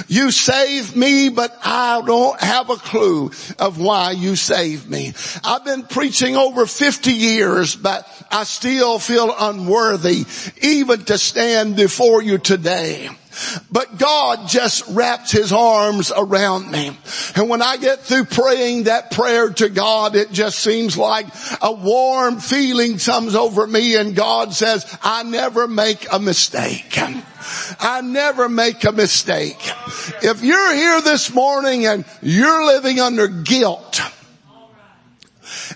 You 0.08 0.30
saved 0.30 0.96
me, 0.96 1.28
but 1.28 1.56
I 1.64 2.02
don't 2.04 2.40
have 2.40 2.70
a 2.70 2.76
clue 2.76 3.30
of 3.58 3.78
why 3.78 4.12
you 4.12 4.36
saved 4.36 4.88
me. 4.88 5.14
I've 5.44 5.64
been 5.64 5.84
preaching 5.84 6.36
over 6.36 6.66
50 6.66 7.12
years, 7.12 7.76
but 7.76 8.06
I 8.30 8.44
still 8.44 8.98
feel 8.98 9.34
unworthy 9.38 10.24
even 10.62 11.04
to 11.06 11.18
stand 11.18 11.76
before 11.76 12.22
you 12.22 12.38
today. 12.38 13.10
But 13.70 13.98
God 13.98 14.48
just 14.48 14.86
wraps 14.88 15.30
his 15.32 15.52
arms 15.52 16.12
around 16.14 16.70
me. 16.70 16.96
And 17.36 17.48
when 17.48 17.62
I 17.62 17.76
get 17.76 18.00
through 18.00 18.24
praying 18.24 18.84
that 18.84 19.10
prayer 19.10 19.50
to 19.50 19.68
God, 19.68 20.16
it 20.16 20.32
just 20.32 20.58
seems 20.58 20.96
like 20.96 21.26
a 21.60 21.72
warm 21.72 22.38
feeling 22.38 22.98
comes 22.98 23.34
over 23.34 23.66
me 23.66 23.96
and 23.96 24.14
God 24.14 24.52
says, 24.52 24.98
I 25.02 25.22
never 25.22 25.68
make 25.68 26.06
a 26.12 26.18
mistake. 26.18 26.98
I 27.80 28.00
never 28.02 28.48
make 28.48 28.84
a 28.84 28.92
mistake. 28.92 29.58
If 30.22 30.42
you're 30.42 30.74
here 30.74 31.00
this 31.00 31.32
morning 31.32 31.86
and 31.86 32.04
you're 32.20 32.66
living 32.66 33.00
under 33.00 33.28
guilt, 33.28 34.00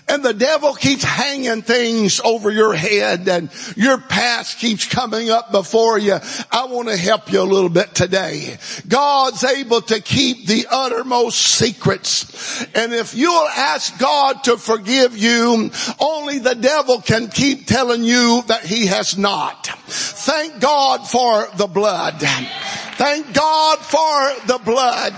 and 0.07 0.23
the 0.23 0.33
devil 0.33 0.73
keeps 0.73 1.03
hanging 1.03 1.61
things 1.61 2.19
over 2.23 2.51
your 2.51 2.73
head 2.73 3.27
and 3.27 3.49
your 3.75 3.97
past 3.97 4.59
keeps 4.59 4.85
coming 4.87 5.29
up 5.29 5.51
before 5.51 5.97
you. 5.97 6.17
I 6.51 6.65
want 6.65 6.89
to 6.89 6.97
help 6.97 7.31
you 7.31 7.41
a 7.41 7.43
little 7.43 7.69
bit 7.69 7.93
today. 7.95 8.57
God's 8.87 9.43
able 9.43 9.81
to 9.81 10.01
keep 10.01 10.47
the 10.47 10.67
uttermost 10.69 11.39
secrets. 11.39 12.65
And 12.75 12.93
if 12.93 13.15
you'll 13.15 13.47
ask 13.47 13.97
God 13.99 14.43
to 14.45 14.57
forgive 14.57 15.17
you, 15.17 15.71
only 15.99 16.39
the 16.39 16.55
devil 16.55 17.01
can 17.01 17.27
keep 17.27 17.67
telling 17.67 18.03
you 18.03 18.43
that 18.47 18.65
he 18.65 18.87
has 18.87 19.17
not. 19.17 19.67
Thank 19.87 20.59
God 20.59 21.07
for 21.07 21.47
the 21.57 21.67
blood. 21.67 22.15
Thank 22.19 23.33
God 23.33 23.79
for 23.79 24.47
the 24.47 24.59
blood 24.63 25.13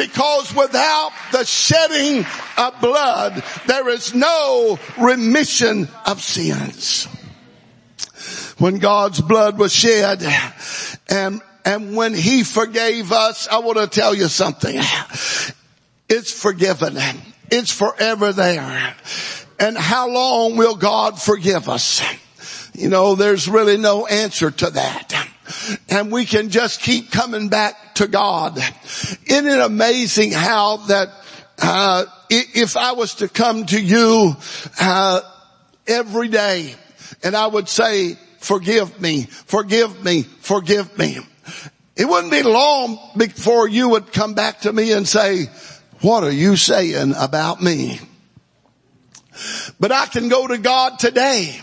because 0.00 0.54
without 0.54 1.10
the 1.30 1.44
shedding 1.44 2.24
of 2.56 2.80
blood, 2.80 3.44
there 3.66 3.86
is 3.90 4.14
no 4.14 4.78
remission 4.98 5.88
of 6.06 6.22
sins. 6.22 7.06
When 8.58 8.78
God's 8.78 9.20
blood 9.20 9.58
was 9.58 9.74
shed 9.74 10.22
and, 11.10 11.42
and 11.66 11.96
when 11.96 12.14
he 12.14 12.44
forgave 12.44 13.12
us, 13.12 13.46
I 13.48 13.58
want 13.58 13.76
to 13.76 13.86
tell 13.88 14.14
you 14.14 14.28
something. 14.28 14.80
It's 16.08 16.32
forgiven. 16.32 16.96
It's 17.50 17.70
forever 17.70 18.32
there. 18.32 18.94
And 19.58 19.76
how 19.76 20.08
long 20.08 20.56
will 20.56 20.76
God 20.76 21.20
forgive 21.20 21.68
us? 21.68 22.02
You 22.72 22.88
know, 22.88 23.16
there's 23.16 23.48
really 23.48 23.76
no 23.76 24.06
answer 24.06 24.50
to 24.50 24.70
that 24.70 25.30
and 25.88 26.12
we 26.12 26.24
can 26.24 26.50
just 26.50 26.80
keep 26.80 27.10
coming 27.10 27.48
back 27.48 27.89
to 28.00 28.08
God. 28.08 28.58
Isn't 29.26 29.46
it 29.46 29.60
amazing 29.60 30.32
how 30.32 30.78
that 30.88 31.08
uh, 31.58 32.04
if 32.30 32.76
I 32.76 32.92
was 32.92 33.16
to 33.16 33.28
come 33.28 33.66
to 33.66 33.80
you 33.80 34.34
uh, 34.80 35.20
every 35.86 36.28
day 36.28 36.74
and 37.22 37.36
I 37.36 37.46
would 37.46 37.68
say, 37.68 38.16
"Forgive 38.38 39.00
me, 39.00 39.24
forgive 39.24 40.02
me, 40.02 40.22
forgive 40.22 40.98
me," 40.98 41.18
it 41.94 42.06
wouldn't 42.06 42.32
be 42.32 42.42
long 42.42 42.98
before 43.16 43.68
you 43.68 43.90
would 43.90 44.12
come 44.12 44.34
back 44.34 44.60
to 44.60 44.72
me 44.72 44.92
and 44.92 45.06
say, 45.06 45.46
"What 46.00 46.24
are 46.24 46.32
you 46.32 46.56
saying 46.56 47.14
about 47.18 47.62
me?" 47.62 48.00
But 49.78 49.92
I 49.92 50.06
can 50.06 50.28
go 50.28 50.46
to 50.46 50.58
God 50.58 50.98
today 50.98 51.60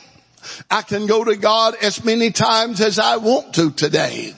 I 0.69 0.81
can 0.81 1.07
go 1.07 1.23
to 1.23 1.35
God 1.35 1.75
as 1.81 2.03
many 2.03 2.31
times 2.31 2.81
as 2.81 2.99
I 2.99 3.17
want 3.17 3.55
to 3.55 3.71
today. 3.71 4.33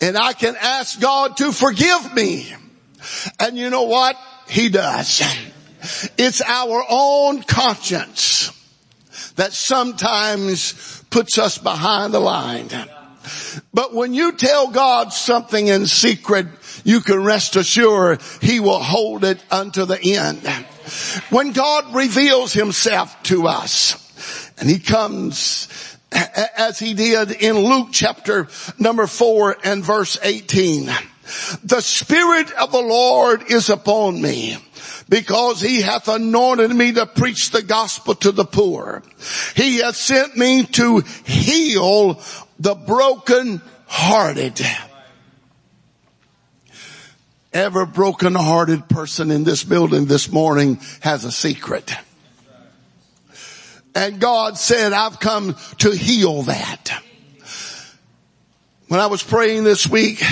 And 0.00 0.16
I 0.16 0.32
can 0.32 0.56
ask 0.56 1.00
God 1.00 1.36
to 1.38 1.52
forgive 1.52 2.14
me. 2.14 2.52
And 3.38 3.56
you 3.56 3.70
know 3.70 3.84
what? 3.84 4.16
He 4.48 4.68
does. 4.68 5.22
It's 6.16 6.40
our 6.42 6.84
own 6.88 7.42
conscience 7.42 8.50
that 9.36 9.52
sometimes 9.52 11.02
puts 11.10 11.38
us 11.38 11.58
behind 11.58 12.14
the 12.14 12.20
line. 12.20 12.68
But 13.72 13.94
when 13.94 14.14
you 14.14 14.32
tell 14.32 14.68
God 14.68 15.12
something 15.12 15.66
in 15.66 15.86
secret, 15.86 16.46
you 16.84 17.00
can 17.00 17.22
rest 17.22 17.56
assured 17.56 18.20
He 18.40 18.60
will 18.60 18.80
hold 18.80 19.24
it 19.24 19.42
unto 19.50 19.84
the 19.84 20.00
end. 20.00 20.46
When 21.30 21.52
God 21.52 21.94
reveals 21.94 22.52
Himself 22.52 23.22
to 23.24 23.46
us, 23.46 24.02
and 24.58 24.70
he 24.70 24.78
comes 24.78 25.91
as 26.12 26.78
he 26.78 26.94
did 26.94 27.30
in 27.30 27.56
Luke 27.56 27.88
chapter 27.92 28.48
number 28.78 29.06
four 29.06 29.56
and 29.64 29.84
verse 29.84 30.18
18. 30.22 30.90
The 31.64 31.80
Spirit 31.80 32.50
of 32.52 32.72
the 32.72 32.80
Lord 32.80 33.50
is 33.50 33.70
upon 33.70 34.20
me 34.20 34.58
because 35.08 35.60
he 35.60 35.80
hath 35.80 36.08
anointed 36.08 36.70
me 36.70 36.92
to 36.92 37.06
preach 37.06 37.50
the 37.50 37.62
gospel 37.62 38.14
to 38.16 38.32
the 38.32 38.44
poor. 38.44 39.02
He 39.54 39.78
hath 39.78 39.96
sent 39.96 40.36
me 40.36 40.64
to 40.64 41.00
heal 41.24 42.20
the 42.58 42.74
broken 42.74 43.62
hearted. 43.86 44.60
Every 47.52 47.86
broken 47.86 48.34
hearted 48.34 48.88
person 48.88 49.30
in 49.30 49.44
this 49.44 49.62
building 49.64 50.06
this 50.06 50.30
morning 50.30 50.80
has 51.00 51.24
a 51.24 51.32
secret. 51.32 51.92
And 53.94 54.20
God 54.20 54.56
said, 54.58 54.92
I've 54.92 55.20
come 55.20 55.56
to 55.78 55.90
heal 55.90 56.42
that. 56.42 57.02
When 58.88 59.00
I 59.00 59.06
was 59.06 59.22
praying 59.22 59.64
this 59.64 59.86
week, 59.88 60.22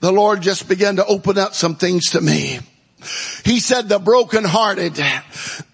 the 0.00 0.12
Lord 0.12 0.40
just 0.40 0.68
began 0.68 0.96
to 0.96 1.06
open 1.06 1.38
up 1.38 1.54
some 1.54 1.76
things 1.76 2.10
to 2.10 2.20
me. 2.20 2.58
He 3.44 3.60
said 3.60 3.88
the 3.88 3.98
brokenhearted, 3.98 5.00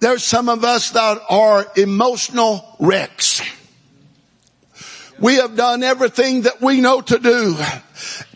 There's 0.01 0.25
some 0.25 0.49
of 0.49 0.65
us 0.65 0.91
that 0.91 1.21
are 1.29 1.67
emotional 1.77 2.77
wrecks. 2.79 3.43
We 5.21 5.37
have 5.37 5.57
done 5.57 5.83
everything 5.83 6.43
that 6.43 6.61
we 6.61 6.81
know 6.81 7.01
to 7.01 7.19
do 7.19 7.57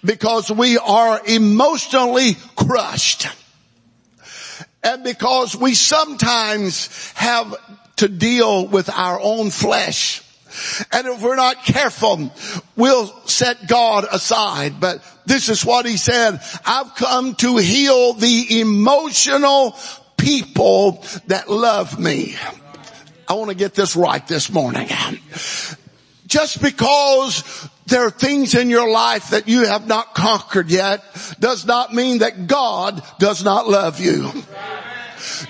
because 0.05 0.51
we 0.51 0.79
are 0.79 1.21
emotionally 1.27 2.37
crushed. 2.57 3.27
And 4.83 5.03
because 5.03 5.57
we 5.57 5.75
sometimes 5.75 7.13
have 7.15 7.55
to 7.99 8.09
deal 8.09 8.67
with 8.67 8.91
our 8.91 9.21
own 9.21 9.51
flesh. 9.51 10.23
And 10.93 11.07
if 11.07 11.23
we're 11.23 11.37
not 11.37 11.65
careful, 11.65 12.33
we'll 12.75 13.07
set 13.27 13.69
God 13.69 14.07
aside. 14.11 14.81
But 14.81 15.03
this 15.27 15.49
is 15.49 15.65
what 15.65 15.87
he 15.87 15.97
said. 15.97 16.41
I've 16.65 16.95
come 16.95 17.35
to 17.37 17.57
heal 17.59 18.15
the 18.15 18.61
emotional 18.61 19.77
people 20.17 21.05
that 21.27 21.51
love 21.51 21.99
me. 21.99 22.35
I 23.29 23.35
want 23.35 23.51
to 23.51 23.57
get 23.57 23.75
this 23.75 23.95
right 23.95 24.27
this 24.27 24.51
morning. 24.51 24.89
Just 26.27 26.63
because 26.63 27.69
there 27.87 28.07
are 28.07 28.11
things 28.11 28.55
in 28.55 28.71
your 28.71 28.91
life 28.91 29.31
that 29.31 29.49
you 29.49 29.67
have 29.67 29.87
not 29.87 30.15
conquered 30.15 30.71
yet 30.71 31.03
does 31.39 31.67
not 31.67 31.95
mean 31.95 32.19
that 32.19 32.47
God 32.47 33.03
does 33.19 33.45
not 33.45 33.69
love 33.69 34.01
you. 34.01 34.31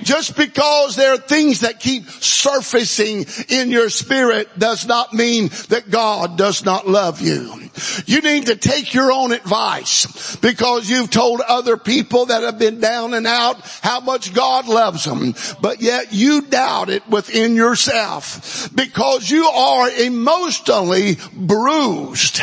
Just 0.03 0.37
because 0.37 0.97
there 0.97 1.15
are 1.15 1.19
things 1.19 1.61
that 1.61 1.81
keep 1.81 2.09
surfacing 2.09 3.27
in 3.49 3.71
your 3.71 3.91
spirit 3.91 4.59
does 4.59 4.87
not 4.87 5.13
mean 5.13 5.49
that 5.69 5.91
God 5.91 6.39
does 6.39 6.65
not 6.65 6.89
love 6.89 7.21
you. 7.21 7.69
You 8.07 8.21
need 8.21 8.47
to 8.47 8.57
take 8.57 8.95
your 8.95 9.13
own 9.13 9.33
advice 9.33 10.37
because 10.37 10.89
you've 10.89 11.11
told 11.11 11.41
other 11.41 11.77
people 11.77 12.27
that 12.27 12.43
have 12.43 12.59
been 12.59 12.81
down 12.81 13.15
and 13.15 13.27
out 13.27 13.61
how 13.83 14.01
much 14.01 14.35
God 14.35 14.67
loves 14.69 15.05
them, 15.05 15.35
but 15.61 15.81
yet 15.81 16.13
you 16.13 16.43
doubt 16.43 16.91
it 16.91 17.09
within 17.09 17.55
yourself 17.55 18.69
because 18.75 19.31
you 19.31 19.47
are 19.47 19.91
emotionally 19.91 21.17
bruised. 21.35 22.41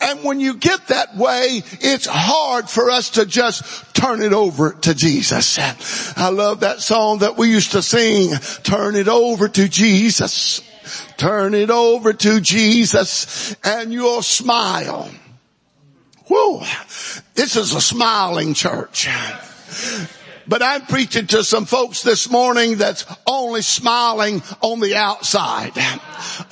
And 0.00 0.22
when 0.22 0.40
you 0.40 0.56
get 0.56 0.88
that 0.88 1.16
way, 1.16 1.62
it's 1.80 2.06
hard 2.06 2.68
for 2.68 2.90
us 2.90 3.10
to 3.10 3.26
just 3.26 3.94
turn 3.94 4.22
it 4.22 4.32
over 4.32 4.72
to 4.72 4.94
Jesus. 4.94 5.58
I 6.16 6.28
love 6.30 6.60
that 6.60 6.80
song 6.84 7.18
that 7.20 7.36
we 7.36 7.50
used 7.50 7.72
to 7.72 7.82
sing, 7.82 8.34
turn 8.62 8.94
it 8.94 9.08
over 9.08 9.48
to 9.48 9.68
Jesus. 9.68 10.60
Turn 11.16 11.54
it 11.54 11.70
over 11.70 12.12
to 12.12 12.40
Jesus 12.40 13.56
and 13.64 13.92
you'll 13.92 14.22
smile. 14.22 15.10
Whoa. 16.26 16.60
This 17.34 17.56
is 17.56 17.74
a 17.74 17.80
smiling 17.80 18.54
church. 18.54 19.08
But 20.46 20.62
I'm 20.62 20.82
preaching 20.82 21.26
to 21.28 21.42
some 21.42 21.64
folks 21.64 22.02
this 22.02 22.30
morning 22.30 22.76
that's 22.76 23.06
only 23.26 23.62
smiling 23.62 24.42
on 24.60 24.80
the 24.80 24.94
outside. 24.94 25.72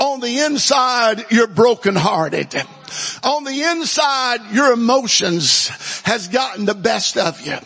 On 0.00 0.20
the 0.20 0.40
inside, 0.40 1.26
you're 1.30 1.46
brokenhearted. 1.46 2.54
On 3.22 3.44
the 3.44 3.62
inside, 3.62 4.52
your 4.52 4.72
emotions 4.72 5.68
has 6.04 6.28
gotten 6.28 6.64
the 6.64 6.74
best 6.74 7.16
of 7.18 7.40
you. 7.46 7.56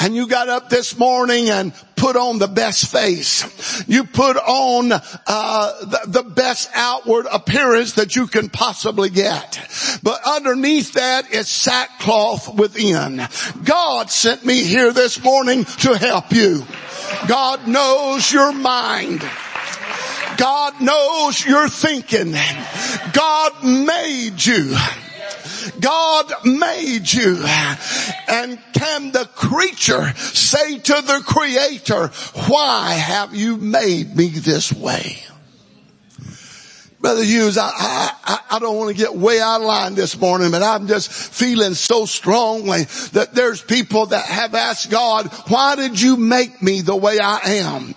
And 0.00 0.16
you 0.16 0.26
got 0.26 0.48
up 0.48 0.68
this 0.68 0.98
morning 0.98 1.48
and 1.48 1.72
put 1.98 2.16
on 2.16 2.38
the 2.38 2.48
best 2.48 2.90
face. 2.90 3.84
You 3.88 4.04
put 4.04 4.36
on 4.36 4.92
uh, 4.92 5.84
the, 5.84 6.00
the 6.06 6.22
best 6.22 6.70
outward 6.74 7.26
appearance 7.30 7.94
that 7.94 8.16
you 8.16 8.26
can 8.26 8.48
possibly 8.48 9.10
get. 9.10 9.60
But 10.02 10.20
underneath 10.26 10.94
that 10.94 11.32
is 11.32 11.48
sackcloth 11.48 12.54
within. 12.54 13.26
God 13.64 14.10
sent 14.10 14.44
me 14.44 14.62
here 14.62 14.92
this 14.92 15.22
morning 15.22 15.64
to 15.64 15.96
help 15.96 16.32
you. 16.32 16.64
God 17.26 17.66
knows 17.66 18.30
your 18.32 18.52
mind. 18.52 19.22
God 20.36 20.80
knows 20.80 21.44
your 21.44 21.68
thinking. 21.68 22.32
God 23.12 23.64
made 23.64 24.44
you. 24.44 24.76
God 25.80 26.32
made 26.44 27.12
you. 27.12 27.42
And 28.28 28.58
can 28.72 29.12
the 29.12 29.28
creature 29.34 30.12
say 30.16 30.78
to 30.78 30.92
the 31.02 31.22
creator, 31.26 32.08
why 32.48 32.92
have 32.92 33.34
you 33.34 33.56
made 33.56 34.16
me 34.16 34.28
this 34.28 34.72
way? 34.72 35.18
Brother 37.00 37.22
Hughes, 37.22 37.56
I, 37.56 37.70
I, 37.72 38.38
I 38.50 38.58
don't 38.58 38.76
want 38.76 38.90
to 38.90 39.00
get 39.00 39.14
way 39.14 39.40
out 39.40 39.60
of 39.60 39.66
line 39.68 39.94
this 39.94 40.18
morning, 40.18 40.50
but 40.50 40.64
I'm 40.64 40.88
just 40.88 41.12
feeling 41.12 41.74
so 41.74 42.06
strongly 42.06 42.84
that 43.12 43.34
there's 43.34 43.62
people 43.62 44.06
that 44.06 44.26
have 44.26 44.56
asked 44.56 44.90
God, 44.90 45.28
why 45.46 45.76
did 45.76 46.00
you 46.00 46.16
make 46.16 46.60
me 46.60 46.80
the 46.80 46.96
way 46.96 47.20
I 47.20 47.38
am? 47.38 47.94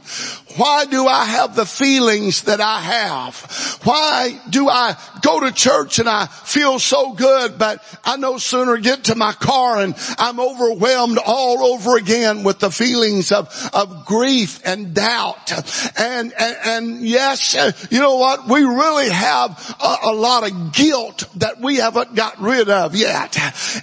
Why 0.57 0.85
do 0.85 1.07
I 1.07 1.25
have 1.25 1.55
the 1.55 1.65
feelings 1.65 2.43
that 2.43 2.61
I 2.61 2.79
have? 2.79 3.79
Why 3.83 4.39
do 4.49 4.69
I 4.69 4.95
go 5.21 5.41
to 5.41 5.51
church 5.51 5.99
and 5.99 6.09
I 6.09 6.25
feel 6.25 6.79
so 6.79 7.13
good, 7.13 7.57
but 7.57 7.83
I 8.03 8.17
no 8.17 8.37
sooner 8.37 8.77
get 8.77 9.05
to 9.05 9.15
my 9.15 9.33
car 9.33 9.81
and 9.81 9.95
I'm 10.17 10.39
overwhelmed 10.39 11.19
all 11.23 11.63
over 11.73 11.97
again 11.97 12.43
with 12.43 12.59
the 12.59 12.71
feelings 12.71 13.31
of, 13.31 13.49
of 13.73 14.05
grief 14.05 14.61
and 14.65 14.93
doubt. 14.93 15.51
And, 15.97 16.33
and, 16.37 16.57
and 16.65 17.01
yes, 17.01 17.53
you 17.91 17.99
know 17.99 18.17
what? 18.17 18.47
We 18.47 18.63
really 18.63 19.09
have 19.09 19.75
a, 19.81 20.09
a 20.09 20.13
lot 20.13 20.49
of 20.49 20.73
guilt 20.73 21.27
that 21.35 21.59
we 21.61 21.77
haven't 21.77 22.15
got 22.15 22.41
rid 22.41 22.69
of 22.69 22.95
yet. 22.95 23.37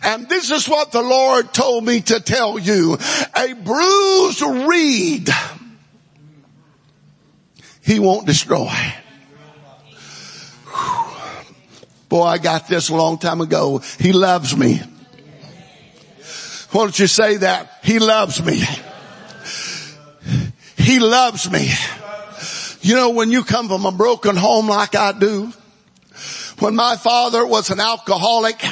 And 0.04 0.28
this 0.28 0.50
is 0.50 0.68
what 0.68 0.92
the 0.92 1.02
Lord 1.02 1.52
told 1.52 1.84
me 1.84 2.00
to 2.02 2.20
tell 2.20 2.58
you. 2.58 2.98
A 3.36 3.52
bruised 3.54 4.42
reed 4.42 5.28
he 7.88 7.98
won't 7.98 8.26
destroy. 8.26 8.70
Boy, 12.10 12.22
I 12.22 12.36
got 12.36 12.68
this 12.68 12.90
a 12.90 12.94
long 12.94 13.16
time 13.16 13.40
ago. 13.40 13.78
He 13.98 14.12
loves 14.12 14.54
me. 14.54 14.82
Why 16.70 16.82
don't 16.82 16.98
you 16.98 17.06
say 17.06 17.38
that? 17.38 17.78
He 17.82 17.98
loves 17.98 18.44
me. 18.44 18.62
He 20.76 20.98
loves 20.98 21.50
me. 21.50 21.70
You 22.82 22.94
know, 22.94 23.08
when 23.08 23.30
you 23.30 23.42
come 23.42 23.68
from 23.68 23.86
a 23.86 23.92
broken 23.92 24.36
home 24.36 24.68
like 24.68 24.94
I 24.94 25.12
do, 25.12 25.50
when 26.58 26.76
my 26.76 26.96
father 26.96 27.46
was 27.46 27.70
an 27.70 27.80
alcoholic, 27.80 28.62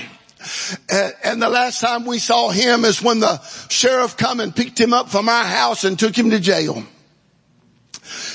and 1.25 1.41
the 1.41 1.49
last 1.49 1.81
time 1.81 2.05
we 2.05 2.19
saw 2.19 2.51
him 2.51 2.85
is 2.85 3.01
when 3.01 3.21
the 3.21 3.41
sheriff 3.71 4.19
come 4.19 4.41
and 4.41 4.55
picked 4.55 4.79
him 4.79 4.93
up 4.93 5.09
from 5.09 5.31
our 5.31 5.45
house 5.45 5.85
and 5.85 5.99
took 5.99 6.15
him 6.15 6.29
to 6.29 6.39
jail. 6.39 6.85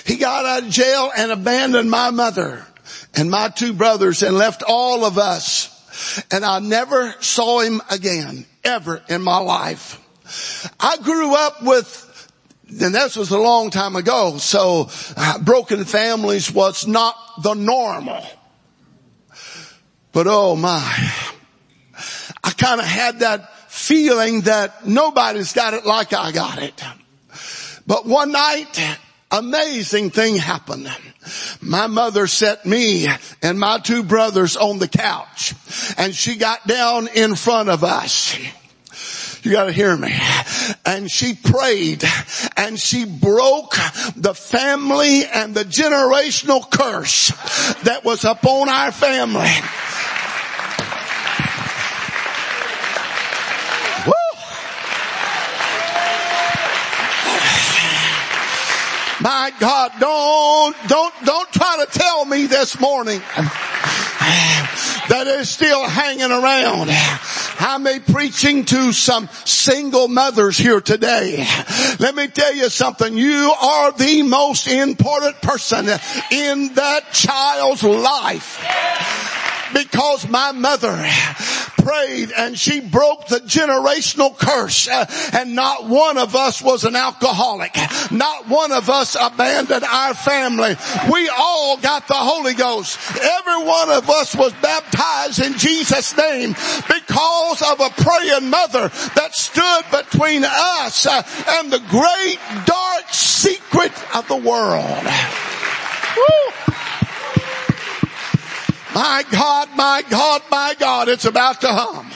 He 0.06 0.18
got 0.18 0.46
out 0.46 0.64
of 0.64 0.70
jail 0.70 1.12
and 1.16 1.32
abandoned 1.32 1.90
my 1.90 2.12
mother 2.12 2.66
and 3.16 3.30
my 3.30 3.50
two 3.50 3.74
brothers 3.74 4.24
and 4.24 4.38
left 4.38 4.64
all 4.68 5.06
of 5.06 5.18
us. 5.18 5.68
And 6.32 6.46
I 6.46 6.60
never 6.60 7.14
saw 7.20 7.60
him 7.60 7.82
again, 7.90 8.46
ever 8.64 9.02
in 9.10 9.22
my 9.22 9.38
life. 9.38 10.00
I 10.80 10.98
grew 10.98 11.36
up 11.36 11.62
with 11.64 12.08
and 12.80 12.96
this 12.96 13.18
was 13.18 13.32
a 13.32 13.38
long 13.38 13.70
time 13.70 13.98
ago, 13.98 14.38
so 14.38 14.90
uh, 15.18 15.40
broken 15.40 15.84
families 15.84 16.50
was 16.50 16.88
not 16.88 17.16
the 17.44 17.54
normal. 17.54 18.26
But 20.14 20.28
oh 20.30 20.56
my, 20.56 21.12
I 22.44 22.52
kind 22.52 22.80
of 22.80 22.86
had 22.86 23.20
that 23.20 23.54
feeling 23.70 24.42
that 24.42 24.86
nobody's 24.88 25.54
got 25.54 25.74
it 25.74 25.86
like 25.86 26.14
I 26.14 26.32
got 26.32 26.60
it. 26.60 26.82
But 27.86 28.06
one 28.06 28.32
night, 28.32 28.98
amazing 29.32 30.10
thing 30.10 30.38
happened. 30.38 30.90
My 31.62 31.88
mother 31.88 32.28
set 32.28 32.66
me 32.66 33.08
and 33.42 33.60
my 33.60 33.80
two 33.80 34.04
brothers 34.04 34.58
on 34.58 34.80
the 34.80 34.88
couch 34.88 35.54
and 35.98 36.14
she 36.14 36.36
got 36.36 36.68
down 36.68 37.08
in 37.08 37.36
front 37.36 37.70
of 37.70 37.84
us. 37.84 38.38
You 39.44 39.52
gotta 39.52 39.72
hear 39.72 39.96
me. 39.98 40.14
And 40.86 41.10
she 41.10 41.34
prayed 41.34 42.04
and 42.58 42.80
she 42.80 43.06
broke 43.06 43.76
the 44.16 44.36
family 44.36 45.26
and 45.26 45.56
the 45.56 45.64
generational 45.64 46.70
curse 46.70 47.30
that 47.84 48.04
was 48.04 48.24
upon 48.24 48.70
our 48.70 48.92
family. 48.92 49.50
My 59.22 59.52
God, 59.60 59.92
don't, 60.00 60.76
don't, 60.88 61.14
don't 61.26 61.52
try 61.52 61.86
to 61.86 62.00
tell 62.00 62.26
me 62.26 62.48
this 62.48 62.80
morning 62.80 63.20
that 65.10 65.26
is 65.28 65.48
still 65.48 65.88
hanging 65.88 66.32
around. 66.32 66.90
I'm 67.60 67.86
a 67.86 68.00
preaching 68.00 68.66
to 68.66 68.92
some 68.92 69.30
single 69.46 70.08
mothers 70.08 70.58
here 70.58 70.82
today. 70.82 71.46
Let 72.00 72.16
me 72.16 72.30
tell 72.30 72.56
you 72.56 72.70
something. 72.70 73.16
You 73.16 73.54
are 73.62 73.92
the 73.92 74.24
most 74.24 74.68
important 74.68 75.40
person 75.42 75.88
in 76.32 76.74
that 76.74 77.12
child's 77.14 77.84
life 77.84 78.58
because 79.74 80.28
my 80.28 80.52
mother 80.52 80.96
prayed 81.84 82.32
and 82.32 82.58
she 82.58 82.80
broke 82.80 83.28
the 83.28 83.40
generational 83.40 84.38
curse 84.38 84.88
and 85.34 85.56
not 85.56 85.88
one 85.88 86.18
of 86.18 86.36
us 86.36 86.62
was 86.62 86.84
an 86.84 86.96
alcoholic. 86.96 87.76
Not 88.12 88.48
one 88.48 88.72
of 88.72 88.90
us 88.90 89.16
abandoned 89.20 89.84
our 89.84 90.14
family. 90.14 90.76
We 91.12 91.30
all 91.30 91.78
got 91.78 92.08
the 92.08 92.14
Holy 92.14 92.54
Ghost. 92.54 93.00
Every 93.20 93.64
one 93.66 93.90
of 93.90 94.10
us 94.10 94.36
was 94.36 94.54
baptized 94.62 95.44
in 95.44 95.58
Jesus 95.58 96.16
name 96.18 96.52
because 96.88 97.62
of 97.62 97.80
a 97.80 97.90
praying 98.02 98.50
mother 98.50 98.90
that 99.16 99.34
stood 99.34 99.84
between 99.92 100.44
us 100.46 101.08
and 101.08 101.72
the 101.72 101.80
great 101.90 102.40
dark 102.66 103.10
secret 103.12 103.92
of 104.16 104.28
the 104.28 104.36
world. 104.36 105.06
Woo. 106.18 106.71
My 108.94 109.24
God, 109.32 109.70
my 109.76 110.04
God, 110.10 110.42
my 110.52 110.76
God, 110.78 111.08
it's 111.08 111.26
about 111.26 111.62
to 111.62 111.68
hum. 111.68 112.12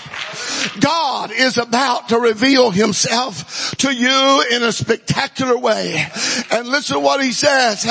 God 0.79 1.31
is 1.31 1.57
about 1.57 2.09
to 2.09 2.19
reveal 2.19 2.69
himself 2.71 3.75
to 3.77 3.93
you 3.93 4.43
in 4.51 4.61
a 4.61 4.71
spectacular 4.71 5.57
way. 5.57 6.05
And 6.51 6.67
listen 6.67 6.95
to 6.95 6.99
what 6.99 7.23
he 7.23 7.31
says. 7.31 7.83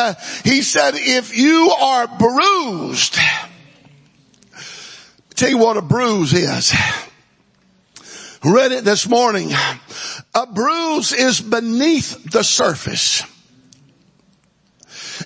He 0.45 0.63
said, 0.63 0.95
if 0.97 1.37
you 1.37 1.71
are 1.71 2.07
bruised, 2.07 3.19
tell 5.35 5.49
you 5.49 5.59
what 5.59 5.79
a 5.79 5.83
bruise 5.83 6.35
is. 6.35 6.75
Read 8.45 8.73
it 8.73 8.85
this 8.85 9.09
morning. 9.09 9.51
A 10.35 10.47
bruise 10.47 11.13
is 11.13 11.41
beneath 11.41 12.31
the 12.31 12.43
surface. 12.45 13.23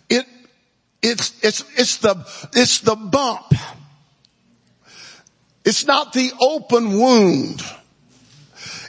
It 0.09 0.27
it's, 1.03 1.33
it's, 1.43 1.65
it's 1.77 1.97
the, 1.99 2.17
it's 2.55 2.81
the 2.81 2.97
bump. 2.97 3.53
It's 5.65 5.87
not 5.87 6.13
the 6.13 6.33
open 6.41 6.99
wound. 6.99 7.63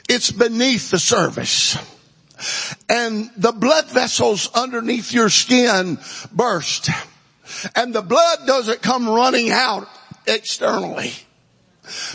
It's 0.08 0.30
beneath 0.30 0.90
the 0.90 0.98
surface. 0.98 1.76
And 2.88 3.30
the 3.36 3.52
blood 3.52 3.90
vessels 3.90 4.50
underneath 4.54 5.12
your 5.12 5.28
skin 5.28 5.98
burst. 6.32 6.90
And 7.76 7.94
the 7.94 8.02
blood 8.02 8.38
doesn't 8.46 8.82
come 8.82 9.08
running 9.08 9.50
out 9.50 9.86
externally. 10.26 11.12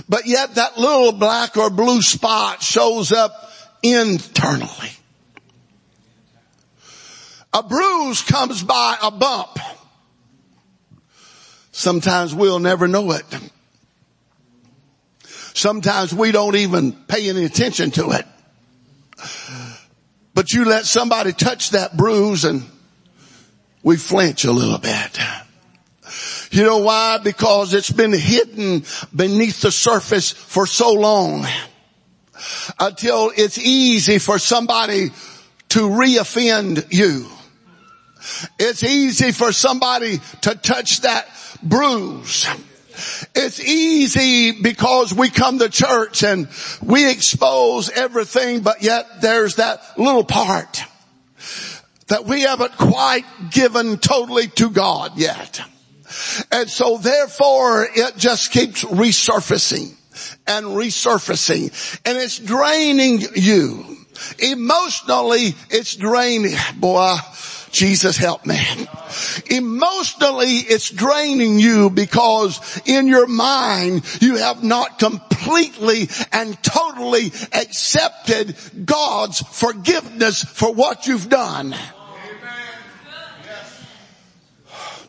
But 0.10 0.26
yet 0.26 0.56
that 0.56 0.78
little 0.78 1.12
black 1.12 1.58
or 1.58 1.70
blue 1.70 2.02
spot 2.02 2.62
shows 2.64 3.12
up 3.12 3.52
internally. 3.84 4.92
A 7.54 7.64
bruise 7.64 8.22
comes 8.22 8.64
by 8.64 8.98
a 9.02 9.12
bump. 9.12 9.60
Sometimes 11.78 12.34
we'll 12.34 12.60
never 12.60 12.88
know 12.88 13.12
it. 13.12 13.26
Sometimes 15.54 16.16
we 16.16 16.32
don't 16.32 16.56
even 16.56 16.94
pay 16.94 17.28
any 17.28 17.44
attention 17.44 17.92
to 17.92 18.12
it. 18.12 18.26
But 20.34 20.54
you 20.54 20.64
let 20.64 20.86
somebody 20.86 21.34
touch 21.34 21.72
that 21.72 21.98
bruise 21.98 22.46
and 22.46 22.64
we 23.84 23.98
flinch 23.98 24.46
a 24.46 24.54
little 24.54 24.78
bit. 24.78 25.20
You 26.50 26.64
know 26.64 26.78
why? 26.78 27.18
Because 27.22 27.74
it's 27.74 27.92
been 27.92 28.14
hidden 28.14 28.86
beneath 29.14 29.60
the 29.60 29.72
surface 29.72 30.32
for 30.32 30.66
so 30.66 30.94
long 30.94 31.46
until 32.80 33.34
it's 33.36 33.58
easy 33.58 34.20
for 34.20 34.40
somebody 34.40 35.10
to 35.70 35.80
reoffend 35.90 36.86
you. 36.94 37.30
It's 38.60 38.84
easy 38.84 39.32
for 39.32 39.52
somebody 39.52 40.20
to 40.42 40.56
touch 40.56 41.02
that 41.02 41.28
bruise. 41.62 42.48
It's 43.34 43.60
easy 43.60 44.62
because 44.62 45.14
we 45.14 45.30
come 45.30 45.60
to 45.60 45.70
church 45.70 46.24
and 46.24 46.48
we 46.82 47.10
expose 47.10 47.90
everything, 47.90 48.62
but 48.62 48.82
yet 48.82 49.22
there's 49.22 49.56
that 49.56 49.82
little 49.98 50.24
part 50.24 50.84
that 52.08 52.26
we 52.26 52.42
haven't 52.42 52.78
quite 52.78 53.26
given 53.52 53.98
totally 53.98 54.48
to 54.48 54.70
God 54.70 55.18
yet. 55.18 55.62
And 56.52 56.70
so 56.70 56.98
therefore 56.98 57.88
it 57.94 58.16
just 58.16 58.52
keeps 58.52 58.84
resurfacing 58.84 59.94
and 60.48 60.66
resurfacing 60.68 62.00
and 62.06 62.18
it's 62.18 62.40
draining 62.40 63.22
you. 63.36 63.98
Emotionally, 64.40 65.56
it's 65.70 65.96
draining. 65.96 66.56
Boy, 66.78 67.18
Jesus 67.76 68.16
help 68.16 68.46
me. 68.46 68.58
Emotionally, 69.50 70.54
it's 70.60 70.90
draining 70.90 71.60
you 71.60 71.90
because 71.90 72.82
in 72.86 73.08
your 73.08 73.28
mind, 73.28 74.04
you 74.22 74.38
have 74.38 74.64
not 74.64 74.98
completely 74.98 76.08
and 76.32 76.58
totally 76.64 77.34
accepted 77.52 78.56
God's 78.86 79.42
forgiveness 79.42 80.42
for 80.42 80.74
what 80.74 81.06
you've 81.06 81.28
done. 81.28 81.76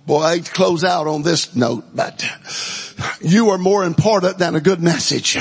Boy, 0.05 0.23
I 0.23 0.39
close 0.41 0.83
out 0.83 1.07
on 1.07 1.23
this 1.23 1.55
note, 1.55 1.85
but 1.95 2.25
you 3.21 3.51
are 3.51 3.59
more 3.59 3.85
important 3.85 4.39
than 4.39 4.57
a 4.57 4.61
good 4.61 4.83
message. 4.83 5.39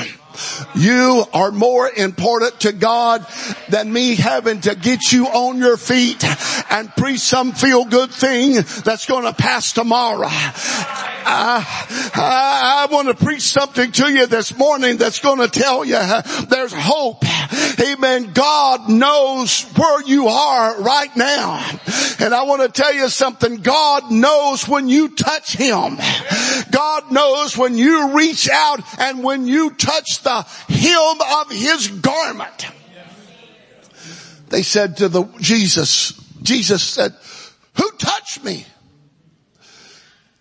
You 0.74 1.24
are 1.32 1.50
more 1.50 1.88
important 1.88 2.60
to 2.60 2.72
God 2.72 3.26
than 3.68 3.92
me 3.92 4.14
having 4.14 4.60
to 4.62 4.74
get 4.74 5.12
you 5.12 5.26
on 5.26 5.58
your 5.58 5.76
feet 5.76 6.24
and 6.70 6.94
preach 6.96 7.20
some 7.20 7.52
feel 7.52 7.84
good 7.84 8.10
thing 8.10 8.54
that's 8.54 9.06
going 9.06 9.24
to 9.24 9.32
pass 9.32 9.72
tomorrow. 9.72 10.28
I, 11.28 12.10
I, 12.14 12.86
I 12.88 12.92
want 12.92 13.08
to 13.08 13.24
preach 13.24 13.42
something 13.42 13.90
to 13.92 14.12
you 14.12 14.26
this 14.26 14.56
morning 14.56 14.96
that's 14.96 15.20
going 15.20 15.38
to 15.38 15.48
tell 15.48 15.84
you 15.84 15.98
there's 16.48 16.72
hope. 16.72 17.24
Amen. 17.80 18.32
God 18.32 18.88
knows 18.88 19.62
where 19.76 20.02
you 20.02 20.28
are 20.28 20.80
right 20.80 21.14
now. 21.16 21.56
And 22.20 22.34
I 22.34 22.44
want 22.44 22.62
to 22.62 22.68
tell 22.68 22.94
you 22.94 23.08
something. 23.08 23.56
God 23.56 24.10
knows 24.10 24.68
when 24.68 24.88
you 24.88 25.14
touch 25.14 25.56
Him. 25.56 25.98
God 26.70 27.10
knows 27.10 27.56
when 27.56 27.76
you 27.76 28.14
reach 28.14 28.48
out 28.48 28.80
and 28.98 29.22
when 29.22 29.46
you 29.46 29.70
touch 29.70 30.22
the 30.26 30.42
hem 30.68 31.20
of 31.40 31.50
His 31.50 31.88
garment. 31.88 32.66
They 34.48 34.62
said 34.62 34.98
to 34.98 35.08
the 35.08 35.24
Jesus, 35.40 36.12
Jesus 36.42 36.82
said, 36.82 37.14
who 37.76 37.90
touched 37.98 38.44
me? 38.44 38.64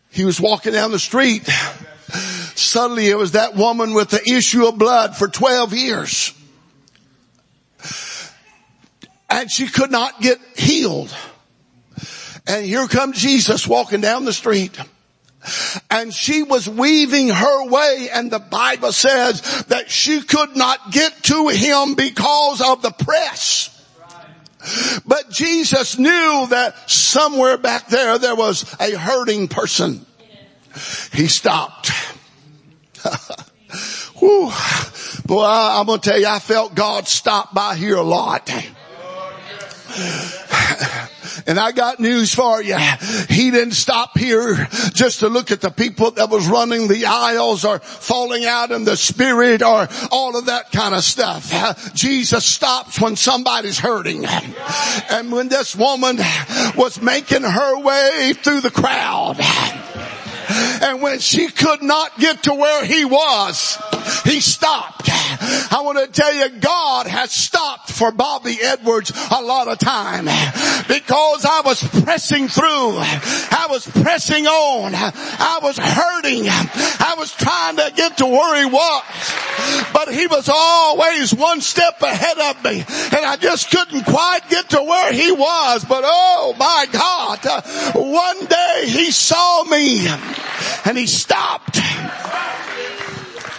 He 0.10 0.26
was 0.26 0.40
walking 0.40 0.74
down 0.74 0.92
the 0.92 1.00
street. 1.00 1.46
Suddenly 2.56 3.08
it 3.08 3.18
was 3.18 3.34
that 3.34 3.56
woman 3.56 3.94
with 3.94 4.10
the 4.10 4.22
issue 4.30 4.66
of 4.66 4.78
blood 4.78 5.16
for 5.16 5.28
12 5.28 5.74
years. 5.74 6.34
And 9.30 9.52
she 9.52 9.68
could 9.68 9.92
not 9.92 10.22
get 10.22 10.40
healed. 10.56 11.14
And 12.48 12.66
here 12.66 12.88
comes 12.88 13.18
Jesus 13.18 13.68
walking 13.68 14.02
down 14.02 14.24
the 14.24 14.34
street. 14.34 14.78
And 15.90 16.14
she 16.14 16.44
was 16.44 16.68
weaving 16.68 17.30
her 17.30 17.70
way 17.70 18.10
and 18.14 18.32
the 18.32 18.40
Bible 18.40 18.92
says 18.92 19.64
that 19.66 19.90
she 19.90 20.22
could 20.22 20.56
not 20.56 20.92
get 20.92 21.24
to 21.24 21.50
him 21.50 21.96
because 21.96 22.62
of 22.62 22.82
the 22.82 22.92
press. 22.92 23.72
But 25.06 25.30
Jesus 25.30 26.00
knew 26.00 26.48
that 26.50 26.90
somewhere 26.90 27.58
back 27.58 27.88
there, 27.88 28.18
there 28.18 28.36
was 28.36 28.76
a 28.80 28.98
hurting 28.98 29.48
person. 29.48 30.06
He 31.14 31.28
stopped. 31.28 31.92
Whew. 34.20 34.52
Boy, 35.26 35.44
I, 35.44 35.80
I'm 35.80 35.86
going 35.86 36.00
to 36.00 36.10
tell 36.10 36.20
you, 36.20 36.28
I 36.28 36.40
felt 36.40 36.76
God 36.76 37.08
stop 37.08 37.54
by 37.54 37.76
here 37.76 37.98
a 37.98 38.02
lot. 38.02 38.50
And 41.48 41.60
I 41.60 41.72
got 41.72 42.00
news 42.00 42.34
for 42.34 42.62
you. 42.62 42.78
He 43.30 43.52
didn't 43.52 43.74
stop 43.74 44.18
here 44.18 44.68
just 44.94 45.20
to 45.20 45.30
look 45.30 45.52
at 45.52 45.62
the 45.62 45.70
people 45.70 46.12
that 46.12 46.30
was 46.30 46.48
running 46.48 46.88
the 46.88 47.06
aisles 47.06 47.66
or 47.66 47.80
falling 47.80 48.46
out 48.46 48.72
in 48.72 48.84
the 48.84 48.98
spirit 48.98 49.62
or 49.62 49.88
all 50.12 50.38
of 50.38 50.48
that 50.48 50.72
kind 50.72 50.96
of 50.96 51.04
stuff. 51.04 51.94
Jesus 51.94 52.46
stops 52.46 53.00
when 53.00 53.16
somebody's 53.16 53.80
hurting. 53.80 54.26
And 54.26 55.32
when 55.32 55.48
this 55.50 55.76
woman 55.76 56.18
was 56.76 57.02
making 57.02 57.44
her 57.44 57.80
way 57.80 58.34
through 58.34 58.62
the 58.62 58.72
crowd, 58.72 59.38
and 60.82 61.02
when 61.02 61.20
she 61.20 61.48
could 61.48 61.82
not 61.82 62.18
get 62.20 62.44
to 62.44 62.54
where 62.54 62.86
he 62.86 63.06
was, 63.06 63.78
he 64.24 64.40
stopped. 64.40 65.10
I 65.72 65.82
want 65.84 65.98
to 65.98 66.08
tell 66.12 66.34
you, 66.34 66.50
God 66.60 67.08
has 67.08 67.32
stopped 67.32 67.92
for 67.92 68.12
Bobby 68.12 68.58
Edwards 68.62 69.12
a 69.32 69.42
lot 69.42 69.68
of 69.68 69.80
time 69.80 70.26
because 70.88 71.46
I 71.46 71.62
was 71.66 71.82
pressing 72.04 72.48
through. 72.48 72.98
I 72.98 73.68
was 73.70 73.88
pressing 73.88 74.48
on. 74.48 74.94
I 74.96 75.60
was 75.62 75.78
hurting. 75.78 76.44
I 76.48 77.16
was 77.18 77.32
trying 77.34 77.78
to 77.78 77.92
get 77.96 78.18
to 78.18 78.26
where 78.26 78.60
he 78.60 78.66
was, 78.66 79.94
but 79.94 80.14
he 80.14 80.28
was 80.28 80.50
always 80.50 81.34
one 81.34 81.62
step 81.62 82.02
ahead 82.02 82.38
of 82.38 82.64
me 82.64 82.80
and 82.80 83.26
I 83.26 83.38
just 83.40 83.70
couldn't 83.72 84.04
quite 84.04 84.42
get 84.50 84.70
to 84.70 84.82
where 84.82 85.14
he 85.14 85.32
was. 85.32 85.86
But 85.86 86.04
oh 86.06 86.56
my 86.58 86.88
God, 86.92 87.40
one 87.96 88.46
day 88.46 88.84
he 88.88 89.12
saw 89.12 89.64
me 89.64 90.08
and 90.86 90.98
he 90.98 91.08
stopped. 91.08 91.80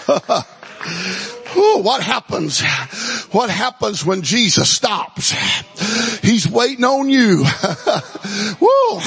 Ooh, 1.57 1.79
what 1.79 2.03
happens? 2.03 2.63
What 3.33 3.51
happens 3.51 4.05
when 4.05 4.23
Jesus 4.23 4.69
stops? 4.69 5.33
He's 6.23 6.49
waiting 6.49 6.85
on 6.85 7.09
you. 7.09 7.45
Woo. 8.61 9.01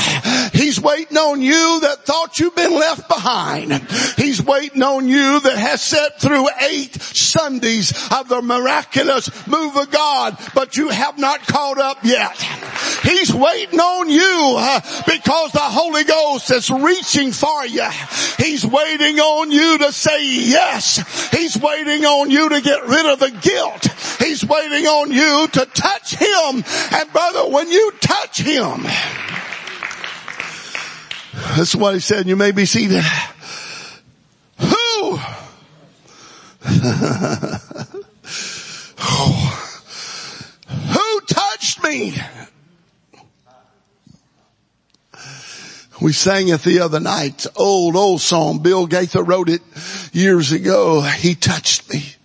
He's 0.53 0.79
waiting 0.79 1.17
on 1.17 1.41
you 1.41 1.79
that 1.81 2.05
thought 2.05 2.39
you've 2.39 2.55
been 2.55 2.73
left 2.73 3.07
behind. 3.07 3.73
He's 4.17 4.41
waiting 4.41 4.81
on 4.83 5.07
you 5.07 5.39
that 5.41 5.57
has 5.57 5.81
sat 5.81 6.19
through 6.19 6.47
eight 6.69 6.99
Sundays 7.01 7.91
of 8.11 8.29
the 8.29 8.41
miraculous 8.41 9.29
move 9.47 9.75
of 9.75 9.91
God, 9.91 10.37
but 10.55 10.77
you 10.77 10.89
have 10.89 11.17
not 11.17 11.45
caught 11.45 11.77
up 11.77 11.97
yet. 12.03 12.35
He's 13.03 13.33
waiting 13.33 13.79
on 13.79 14.09
you 14.09 14.55
uh, 14.57 14.81
because 15.05 15.51
the 15.51 15.59
Holy 15.59 16.03
Ghost 16.03 16.51
is 16.51 16.69
reaching 16.69 17.31
for 17.31 17.65
you. 17.65 17.87
He's 18.37 18.65
waiting 18.65 19.19
on 19.19 19.51
you 19.51 19.77
to 19.79 19.91
say 19.91 20.25
yes. 20.25 21.31
He's 21.31 21.57
waiting 21.57 22.05
on 22.05 22.29
you 22.29 22.38
to 22.47 22.61
get 22.61 22.85
rid 22.87 23.05
of 23.05 23.19
the 23.19 23.31
guilt. 23.31 23.85
He's 24.19 24.45
waiting 24.45 24.85
on 24.85 25.11
you 25.11 25.47
to 25.47 25.65
touch 25.65 26.15
Him. 26.15 26.63
And 26.93 27.11
brother, 27.11 27.49
when 27.49 27.69
you 27.69 27.91
touch 27.99 28.39
Him, 28.39 28.83
that's 31.57 31.75
what 31.75 31.95
He 31.95 31.99
said. 31.99 32.27
You 32.27 32.37
may 32.37 32.51
be 32.51 32.65
seated. 32.65 33.03
Who? 34.59 35.19
oh. 39.01 39.55
Who 40.69 41.21
touched 41.21 41.83
me? 41.83 42.15
We 46.01 46.13
sang 46.13 46.47
it 46.47 46.61
the 46.61 46.79
other 46.79 46.99
night. 46.99 47.45
Old, 47.55 47.95
old 47.95 48.21
song. 48.21 48.59
Bill 48.59 48.87
Gaither 48.87 49.23
wrote 49.23 49.49
it 49.49 49.61
years 50.13 50.51
ago. 50.51 51.01
He 51.01 51.35
touched 51.35 51.91
me. 51.91 52.15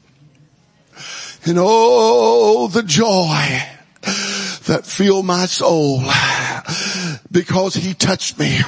And 1.46 1.58
oh, 1.60 2.68
the 2.68 2.82
joy 2.82 3.60
that 4.66 4.82
filled 4.84 5.26
my 5.26 5.46
soul 5.46 6.02
because 7.30 7.74
he 7.74 7.92
touched 7.94 8.38
me. 8.38 8.60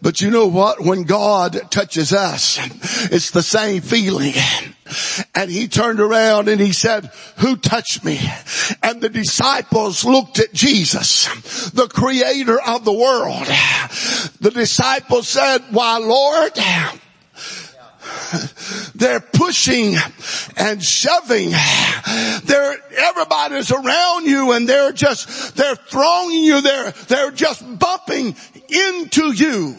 But 0.00 0.20
you 0.20 0.30
know 0.30 0.46
what? 0.46 0.80
When 0.80 1.02
God 1.02 1.70
touches 1.70 2.12
us, 2.12 2.58
it's 3.10 3.32
the 3.32 3.42
same 3.42 3.80
feeling. 3.82 4.34
And 5.34 5.50
he 5.50 5.66
turned 5.68 6.00
around 6.00 6.48
and 6.48 6.60
he 6.60 6.72
said, 6.72 7.10
who 7.38 7.56
touched 7.56 8.04
me? 8.04 8.20
And 8.82 9.00
the 9.00 9.08
disciples 9.08 10.04
looked 10.04 10.38
at 10.38 10.52
Jesus, 10.52 11.70
the 11.70 11.88
creator 11.88 12.60
of 12.60 12.84
the 12.84 12.92
world. 12.92 13.46
The 14.40 14.52
disciples 14.54 15.28
said, 15.28 15.64
why 15.70 15.98
Lord, 15.98 16.52
they're 18.94 19.20
pushing 19.20 19.96
and 20.56 20.82
shoving. 20.82 21.50
They're, 22.44 22.76
everybody's 22.96 23.70
around 23.70 24.26
you 24.26 24.52
and 24.52 24.68
they're 24.68 24.92
just, 24.92 25.56
they're 25.56 25.76
throwing 25.76 26.42
you, 26.42 26.60
they're, 26.60 26.90
they're 26.92 27.30
just 27.30 27.62
bumping 27.78 28.36
into 28.68 29.32
you. 29.32 29.76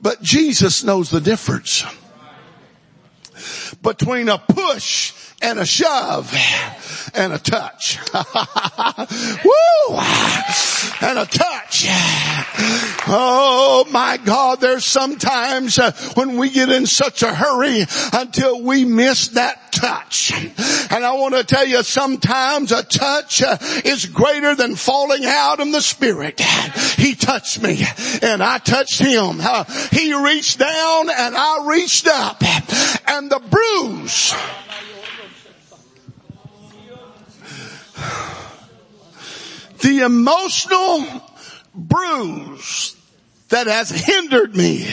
But 0.00 0.22
Jesus 0.22 0.84
knows 0.84 1.10
the 1.10 1.20
difference 1.20 1.84
between 3.82 4.28
a 4.28 4.38
push 4.38 5.12
and 5.42 5.58
a 5.58 5.66
shove 5.66 6.32
and 7.14 7.32
a 7.32 7.38
touch. 7.38 7.98
Woo! 9.44 9.98
And 11.00 11.18
a 11.18 11.26
touch. 11.26 11.86
Oh 13.08 13.86
my 13.90 14.18
God, 14.24 14.60
there's 14.60 14.84
sometimes 14.84 15.78
uh, 15.78 15.92
when 16.14 16.36
we 16.36 16.50
get 16.50 16.70
in 16.70 16.86
such 16.86 17.22
a 17.22 17.32
hurry 17.32 17.84
until 18.12 18.62
we 18.62 18.84
miss 18.84 19.28
that 19.28 19.72
touch. 19.72 20.32
And 20.90 21.04
I 21.04 21.12
want 21.14 21.34
to 21.34 21.44
tell 21.44 21.66
you 21.66 21.82
sometimes 21.82 22.72
a 22.72 22.82
touch 22.82 23.42
uh, 23.42 23.58
is 23.84 24.06
greater 24.06 24.54
than 24.54 24.74
falling 24.74 25.24
out 25.24 25.60
in 25.60 25.70
the 25.70 25.82
spirit. 25.82 26.40
He 26.40 27.14
touched 27.14 27.62
me 27.62 27.82
and 28.22 28.42
I 28.42 28.58
touched 28.58 28.98
him. 28.98 29.38
Uh, 29.40 29.64
he 29.92 30.14
reached 30.14 30.58
down 30.58 31.10
and 31.10 31.36
I 31.36 31.66
reached 31.66 32.06
up 32.06 32.42
and 33.08 33.30
the 33.30 33.40
bruise 33.50 34.34
the 39.86 40.00
emotional 40.00 41.22
bruise 41.72 42.96
that 43.50 43.68
has 43.68 43.88
hindered 43.88 44.56
me, 44.56 44.84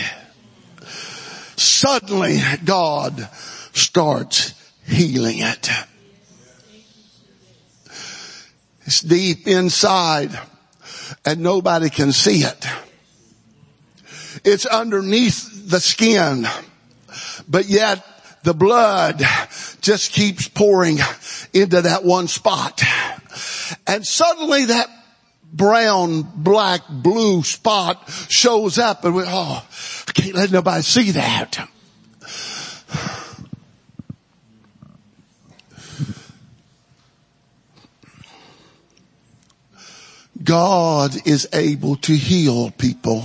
suddenly 1.55 2.37
God 2.63 3.27
starts 3.73 4.53
healing 4.85 5.39
it. 5.39 5.71
It's 8.85 9.01
deep 9.01 9.47
inside 9.47 10.39
and 11.25 11.41
nobody 11.41 11.89
can 11.89 12.11
see 12.11 12.43
it. 12.43 12.67
It's 14.43 14.67
underneath 14.67 15.71
the 15.71 15.79
skin, 15.79 16.45
but 17.47 17.65
yet 17.65 18.05
the 18.43 18.53
blood 18.53 19.19
just 19.81 20.11
keeps 20.11 20.47
pouring 20.47 20.97
into 21.53 21.81
that 21.81 22.03
one 22.03 22.27
spot. 22.27 22.81
And 23.87 24.05
suddenly 24.05 24.65
that 24.65 24.89
brown, 25.51 26.23
black, 26.35 26.81
blue 26.89 27.43
spot 27.43 28.09
shows 28.29 28.77
up 28.77 29.05
and 29.05 29.15
we, 29.15 29.23
oh, 29.25 29.65
I 30.07 30.11
can't 30.11 30.35
let 30.35 30.51
nobody 30.51 30.81
see 30.81 31.11
that. 31.11 31.69
God 40.43 41.15
is 41.25 41.47
able 41.53 41.95
to 41.97 42.13
heal 42.13 42.71
people 42.71 43.23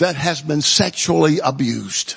that 0.00 0.16
has 0.16 0.42
been 0.42 0.60
sexually 0.60 1.38
abused. 1.38 2.16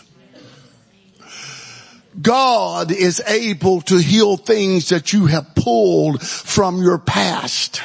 God 2.19 2.91
is 2.91 3.22
able 3.26 3.82
to 3.82 3.98
heal 3.98 4.38
things 4.38 4.89
that 4.89 5.13
you 5.13 5.28
have 5.28 5.56
pulled 5.56 6.22
from 6.22 6.82
your 6.82 6.98
past, 6.98 7.82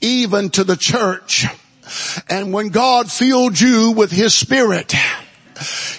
even 0.00 0.50
to 0.50 0.64
the 0.64 0.76
church. 0.76 1.46
And 2.28 2.52
when 2.52 2.68
God 2.68 3.10
filled 3.10 3.60
you 3.60 3.92
with 3.92 4.10
His 4.10 4.34
Spirit, 4.34 4.94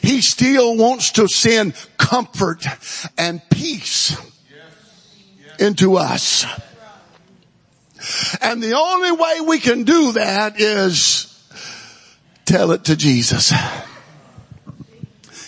He 0.02 0.22
still 0.22 0.76
wants 0.76 1.12
to 1.14 1.28
send 1.28 1.76
comfort 1.98 2.66
and 3.18 3.42
peace 3.50 4.18
into 5.60 5.96
us. 5.96 6.46
And 8.42 8.62
the 8.62 8.74
only 8.74 9.12
way 9.12 9.42
we 9.48 9.60
can 9.60 9.84
do 9.84 10.14
that 10.14 10.60
is 10.60 11.33
tell 12.46 12.72
it 12.72 12.86
to 12.86 12.96
Jesus. 12.96 13.54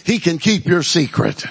He 0.06 0.20
can 0.20 0.38
keep 0.38 0.66
your 0.66 0.84
secret. 0.84 1.46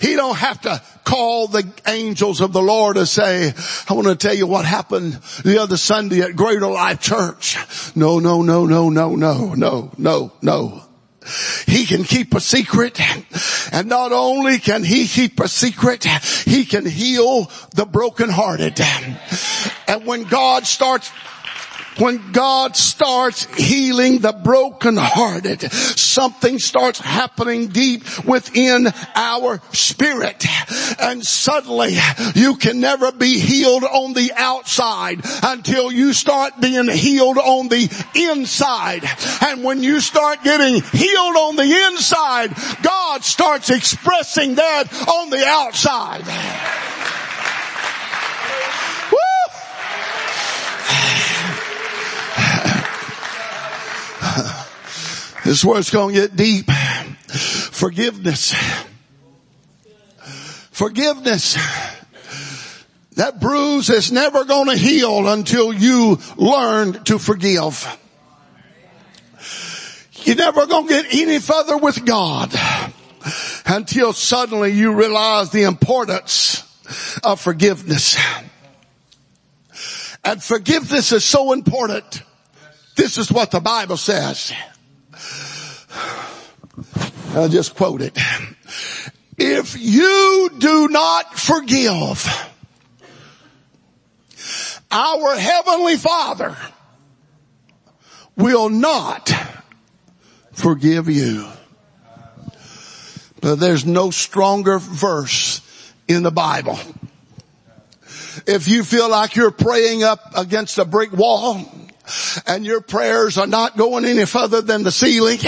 He 0.00 0.14
don't 0.14 0.36
have 0.36 0.60
to 0.62 0.82
call 1.04 1.46
the 1.46 1.66
angels 1.86 2.40
of 2.40 2.52
the 2.52 2.60
Lord 2.60 2.96
to 2.96 3.06
say, 3.06 3.52
I 3.88 3.94
want 3.94 4.08
to 4.08 4.16
tell 4.16 4.34
you 4.34 4.46
what 4.46 4.66
happened 4.66 5.14
the 5.44 5.62
other 5.62 5.76
Sunday 5.76 6.20
at 6.20 6.36
Greater 6.36 6.66
Life 6.66 7.00
Church. 7.00 7.56
No, 7.96 8.18
no, 8.18 8.42
no, 8.42 8.66
no, 8.66 8.90
no, 8.90 9.14
no, 9.16 9.54
no, 9.54 9.92
no, 9.96 10.32
no. 10.42 10.82
He 11.66 11.86
can 11.86 12.04
keep 12.04 12.34
a 12.34 12.40
secret 12.40 13.00
and 13.72 13.88
not 13.88 14.12
only 14.12 14.58
can 14.58 14.82
he 14.82 15.06
keep 15.06 15.40
a 15.40 15.48
secret, 15.48 16.04
he 16.04 16.64
can 16.64 16.86
heal 16.86 17.50
the 17.74 17.84
brokenhearted. 17.84 18.80
And 19.86 20.06
when 20.06 20.24
God 20.24 20.66
starts 20.66 21.10
when 21.98 22.32
God 22.32 22.76
starts 22.76 23.44
healing 23.56 24.18
the 24.18 24.32
brokenhearted, 24.32 25.70
something 25.72 26.58
starts 26.58 27.00
happening 27.00 27.68
deep 27.68 28.02
within 28.24 28.88
our 29.14 29.60
spirit. 29.72 30.44
And 31.00 31.24
suddenly 31.24 31.96
you 32.34 32.56
can 32.56 32.80
never 32.80 33.12
be 33.12 33.38
healed 33.38 33.84
on 33.84 34.12
the 34.12 34.32
outside 34.36 35.20
until 35.42 35.92
you 35.92 36.12
start 36.12 36.60
being 36.60 36.88
healed 36.88 37.38
on 37.38 37.68
the 37.68 37.88
inside. 38.14 39.04
And 39.42 39.64
when 39.64 39.82
you 39.82 40.00
start 40.00 40.42
getting 40.42 40.80
healed 40.80 41.36
on 41.36 41.56
the 41.56 41.88
inside, 41.88 42.54
God 42.82 43.24
starts 43.24 43.70
expressing 43.70 44.56
that 44.56 44.92
on 45.08 45.30
the 45.30 45.44
outside. 45.46 46.87
This 55.48 55.60
is 55.60 55.64
where 55.64 55.78
it's 55.78 55.88
going 55.88 56.14
to 56.14 56.20
get 56.20 56.36
deep. 56.36 56.70
Forgiveness. 56.70 58.54
Forgiveness. 60.72 61.56
That 63.12 63.40
bruise 63.40 63.88
is 63.88 64.12
never 64.12 64.44
going 64.44 64.68
to 64.68 64.76
heal 64.76 65.26
until 65.26 65.72
you 65.72 66.18
learn 66.36 67.02
to 67.04 67.18
forgive. 67.18 67.98
You're 70.24 70.36
never 70.36 70.66
gonna 70.66 70.86
get 70.86 71.14
any 71.14 71.38
further 71.38 71.78
with 71.78 72.04
God 72.04 72.54
until 73.64 74.12
suddenly 74.12 74.72
you 74.72 74.92
realize 74.92 75.48
the 75.48 75.62
importance 75.62 76.62
of 77.24 77.40
forgiveness. 77.40 78.18
And 80.22 80.42
forgiveness 80.42 81.12
is 81.12 81.24
so 81.24 81.54
important. 81.54 82.22
This 82.96 83.16
is 83.16 83.32
what 83.32 83.50
the 83.50 83.60
Bible 83.60 83.96
says. 83.96 84.52
I'll 87.34 87.48
just 87.48 87.74
quote 87.74 88.02
it. 88.02 88.18
If 89.36 89.76
you 89.78 90.50
do 90.58 90.88
not 90.88 91.38
forgive, 91.38 92.26
our 94.90 95.36
heavenly 95.36 95.96
father 95.96 96.56
will 98.36 98.68
not 98.68 99.32
forgive 100.52 101.08
you. 101.08 101.46
But 103.40 103.56
there's 103.56 103.86
no 103.86 104.10
stronger 104.10 104.78
verse 104.78 105.60
in 106.08 106.22
the 106.22 106.32
Bible. 106.32 106.78
If 108.46 108.66
you 108.66 108.82
feel 108.82 109.08
like 109.08 109.36
you're 109.36 109.50
praying 109.50 110.02
up 110.02 110.32
against 110.36 110.78
a 110.78 110.84
brick 110.84 111.12
wall, 111.12 111.56
and 112.46 112.64
your 112.64 112.80
prayers 112.80 113.38
are 113.38 113.46
not 113.46 113.76
going 113.76 114.04
any 114.04 114.26
further 114.26 114.60
than 114.60 114.82
the 114.82 114.92
ceiling 114.92 115.38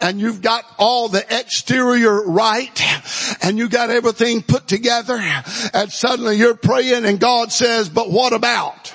and 0.00 0.20
you've 0.20 0.42
got 0.42 0.64
all 0.78 1.08
the 1.08 1.24
exterior 1.30 2.22
right 2.22 2.82
and 3.42 3.58
you 3.58 3.68
got 3.68 3.90
everything 3.90 4.42
put 4.42 4.66
together 4.66 5.18
and 5.72 5.92
suddenly 5.92 6.36
you're 6.36 6.54
praying 6.54 7.04
and 7.04 7.20
God 7.20 7.52
says, 7.52 7.88
but 7.88 8.10
what 8.10 8.32
about? 8.32 8.94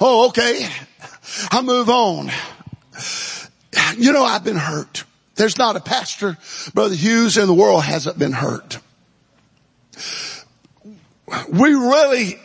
Oh, 0.00 0.28
okay. 0.28 0.68
I 1.50 1.62
move 1.62 1.88
on. 1.88 2.30
You 3.96 4.12
know, 4.12 4.24
I've 4.24 4.44
been 4.44 4.56
hurt. 4.56 5.04
There's 5.34 5.58
not 5.58 5.76
a 5.76 5.80
pastor, 5.80 6.36
Brother 6.74 6.94
Hughes, 6.94 7.36
in 7.36 7.46
the 7.46 7.54
world 7.54 7.84
hasn't 7.84 8.18
been 8.18 8.32
hurt. 8.32 8.78
We 11.48 11.74
really 11.74 12.38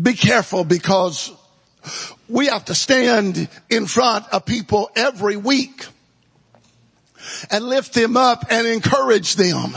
be 0.00 0.14
careful 0.14 0.64
because 0.64 1.32
we 2.28 2.46
have 2.46 2.66
to 2.66 2.74
stand 2.74 3.48
in 3.68 3.86
front 3.86 4.26
of 4.32 4.44
people 4.44 4.90
every 4.94 5.36
week 5.36 5.86
and 7.50 7.64
lift 7.64 7.94
them 7.94 8.16
up 8.16 8.46
and 8.50 8.66
encourage 8.66 9.36
them. 9.36 9.76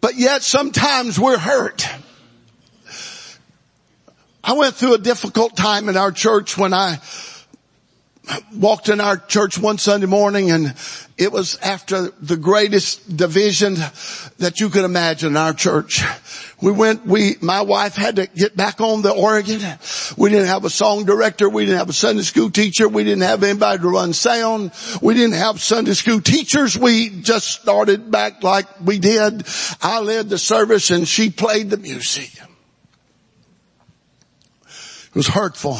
But 0.00 0.16
yet 0.16 0.42
sometimes 0.42 1.18
we're 1.18 1.38
hurt. 1.38 1.86
I 4.44 4.52
went 4.52 4.76
through 4.76 4.94
a 4.94 4.98
difficult 4.98 5.56
time 5.56 5.88
in 5.88 5.96
our 5.96 6.12
church 6.12 6.56
when 6.56 6.72
I 6.72 7.00
walked 8.54 8.88
in 8.88 9.00
our 9.00 9.16
church 9.16 9.58
one 9.58 9.78
Sunday 9.78 10.06
morning 10.06 10.50
and 10.50 10.74
it 11.18 11.32
was 11.32 11.58
after 11.58 12.10
the 12.20 12.36
greatest 12.36 13.16
division 13.16 13.74
that 14.38 14.60
you 14.60 14.68
could 14.68 14.84
imagine 14.84 15.30
in 15.30 15.36
our 15.36 15.52
church. 15.52 16.04
We 16.62 16.72
went, 16.72 17.04
we, 17.04 17.36
my 17.42 17.60
wife 17.60 17.96
had 17.96 18.16
to 18.16 18.26
get 18.26 18.56
back 18.56 18.80
on 18.80 19.02
the 19.02 19.12
organ. 19.12 19.60
We 20.16 20.30
didn't 20.30 20.46
have 20.46 20.64
a 20.64 20.70
song 20.70 21.04
director. 21.04 21.50
We 21.50 21.66
didn't 21.66 21.78
have 21.78 21.90
a 21.90 21.92
Sunday 21.92 22.22
school 22.22 22.50
teacher. 22.50 22.88
We 22.88 23.04
didn't 23.04 23.24
have 23.24 23.42
anybody 23.42 23.82
to 23.82 23.88
run 23.88 24.14
sound. 24.14 24.72
We 25.02 25.12
didn't 25.12 25.34
have 25.34 25.60
Sunday 25.60 25.92
school 25.92 26.22
teachers. 26.22 26.78
We 26.78 27.10
just 27.20 27.48
started 27.48 28.10
back 28.10 28.42
like 28.42 28.66
we 28.82 28.98
did. 28.98 29.46
I 29.82 30.00
led 30.00 30.30
the 30.30 30.38
service 30.38 30.90
and 30.90 31.06
she 31.06 31.28
played 31.28 31.68
the 31.68 31.76
music. 31.76 32.30
It 34.64 35.14
was 35.14 35.28
hurtful. 35.28 35.78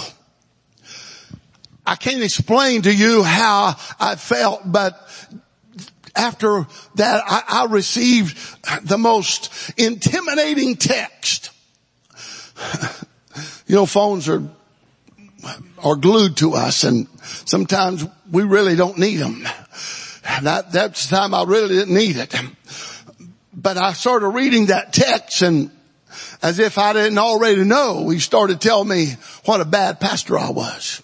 I 1.86 1.94
can't 1.94 2.22
explain 2.22 2.82
to 2.82 2.92
you 2.92 3.22
how 3.22 3.76
I 4.00 4.16
felt, 4.16 4.60
but 4.64 5.05
after 6.16 6.66
that 6.96 7.22
I, 7.26 7.42
I 7.48 7.66
received 7.66 8.36
the 8.86 8.98
most 8.98 9.72
intimidating 9.76 10.76
text. 10.76 11.50
you 13.66 13.76
know, 13.76 13.86
phones 13.86 14.28
are, 14.28 14.42
are 15.82 15.96
glued 15.96 16.38
to 16.38 16.54
us 16.54 16.84
and 16.84 17.06
sometimes 17.20 18.06
we 18.30 18.42
really 18.42 18.76
don't 18.76 18.98
need 18.98 19.16
them. 19.16 19.46
That, 20.42 20.72
that's 20.72 21.08
the 21.08 21.16
time 21.16 21.34
I 21.34 21.44
really 21.44 21.76
didn't 21.76 21.94
need 21.94 22.16
it. 22.16 22.34
But 23.54 23.76
I 23.78 23.92
started 23.92 24.28
reading 24.28 24.66
that 24.66 24.92
text 24.92 25.42
and 25.42 25.70
as 26.42 26.58
if 26.58 26.78
I 26.78 26.92
didn't 26.92 27.18
already 27.18 27.64
know, 27.64 28.08
he 28.08 28.18
started 28.18 28.60
telling 28.60 28.88
me 28.88 29.14
what 29.44 29.60
a 29.60 29.64
bad 29.64 30.00
pastor 30.00 30.38
I 30.38 30.50
was 30.50 31.02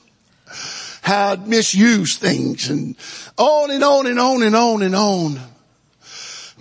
how 1.03 1.33
I'd 1.33 1.47
misused 1.47 2.21
things 2.21 2.71
and 2.71 2.97
on 3.37 3.71
and 3.71 3.85
on 3.85 4.07
and 4.07 4.19
on 4.19 4.43
and 4.43 4.57
on 4.57 4.83
and 4.83 4.97
on. 4.97 5.41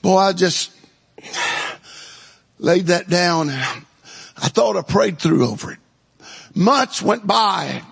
Boy, 0.02 0.18
I 0.18 0.34
just 0.34 0.72
laid 2.60 2.88
that 2.88 3.08
down. 3.08 3.50
I 3.50 4.48
thought 4.50 4.76
I 4.76 4.82
prayed 4.82 5.20
through 5.20 5.48
over 5.48 5.72
it. 5.72 5.80
Months 6.54 7.02
went 7.02 7.26
by. 7.26 7.84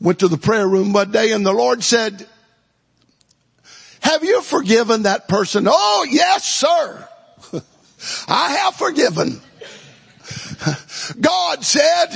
Went 0.00 0.20
to 0.20 0.28
the 0.28 0.36
prayer 0.36 0.68
room 0.68 0.92
one 0.92 1.10
day 1.10 1.32
and 1.32 1.44
the 1.44 1.52
Lord 1.52 1.82
said, 1.82 2.28
have 4.04 4.22
you 4.22 4.42
forgiven 4.42 5.04
that 5.04 5.28
person? 5.28 5.66
Oh, 5.66 6.06
yes, 6.08 6.44
sir. 6.44 7.08
I 8.28 8.52
have 8.58 8.74
forgiven. 8.74 9.40
God 11.20 11.64
said, 11.64 12.08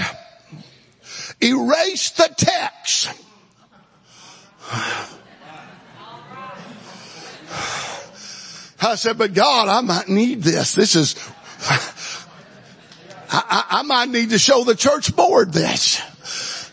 erase 1.41 2.11
the 2.11 2.29
text. 2.37 3.13
I 8.81 8.95
said, 8.95 9.19
but 9.19 9.35
God, 9.35 9.69
I 9.69 9.81
might 9.81 10.09
need 10.09 10.43
this. 10.43 10.75
This 10.75 10.95
is, 10.95 11.17
I, 11.69 11.83
I, 13.31 13.65
I 13.81 13.83
might 13.83 14.09
need 14.09 14.31
to 14.31 14.39
show 14.39 14.65
the 14.65 14.75
church 14.75 15.15
board 15.15 15.53
this. 15.53 16.01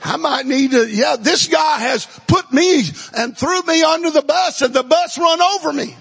I 0.03 0.17
might 0.17 0.45
need 0.45 0.71
to, 0.71 0.87
yeah, 0.87 1.15
this 1.15 1.47
guy 1.47 1.79
has 1.79 2.05
put 2.27 2.51
me 2.53 2.83
and 3.17 3.35
threw 3.35 3.61
me 3.63 3.81
under 3.83 4.11
the 4.11 4.21
bus 4.21 4.61
and 4.61 4.73
the 4.73 4.83
bus 4.83 5.17
run 5.17 5.41
over 5.41 5.73
me. 5.73 5.95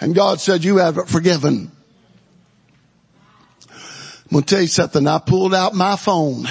And 0.00 0.14
God 0.14 0.40
said, 0.40 0.62
you 0.62 0.76
haven't 0.76 1.08
forgiven. 1.08 1.72
I'm 3.70 4.30
going 4.30 4.44
to 4.44 4.54
tell 4.54 4.62
you 4.62 4.68
something. 4.68 5.04
I 5.06 5.18
pulled 5.18 5.54
out 5.54 5.74
my 5.74 5.96
phone 5.96 6.46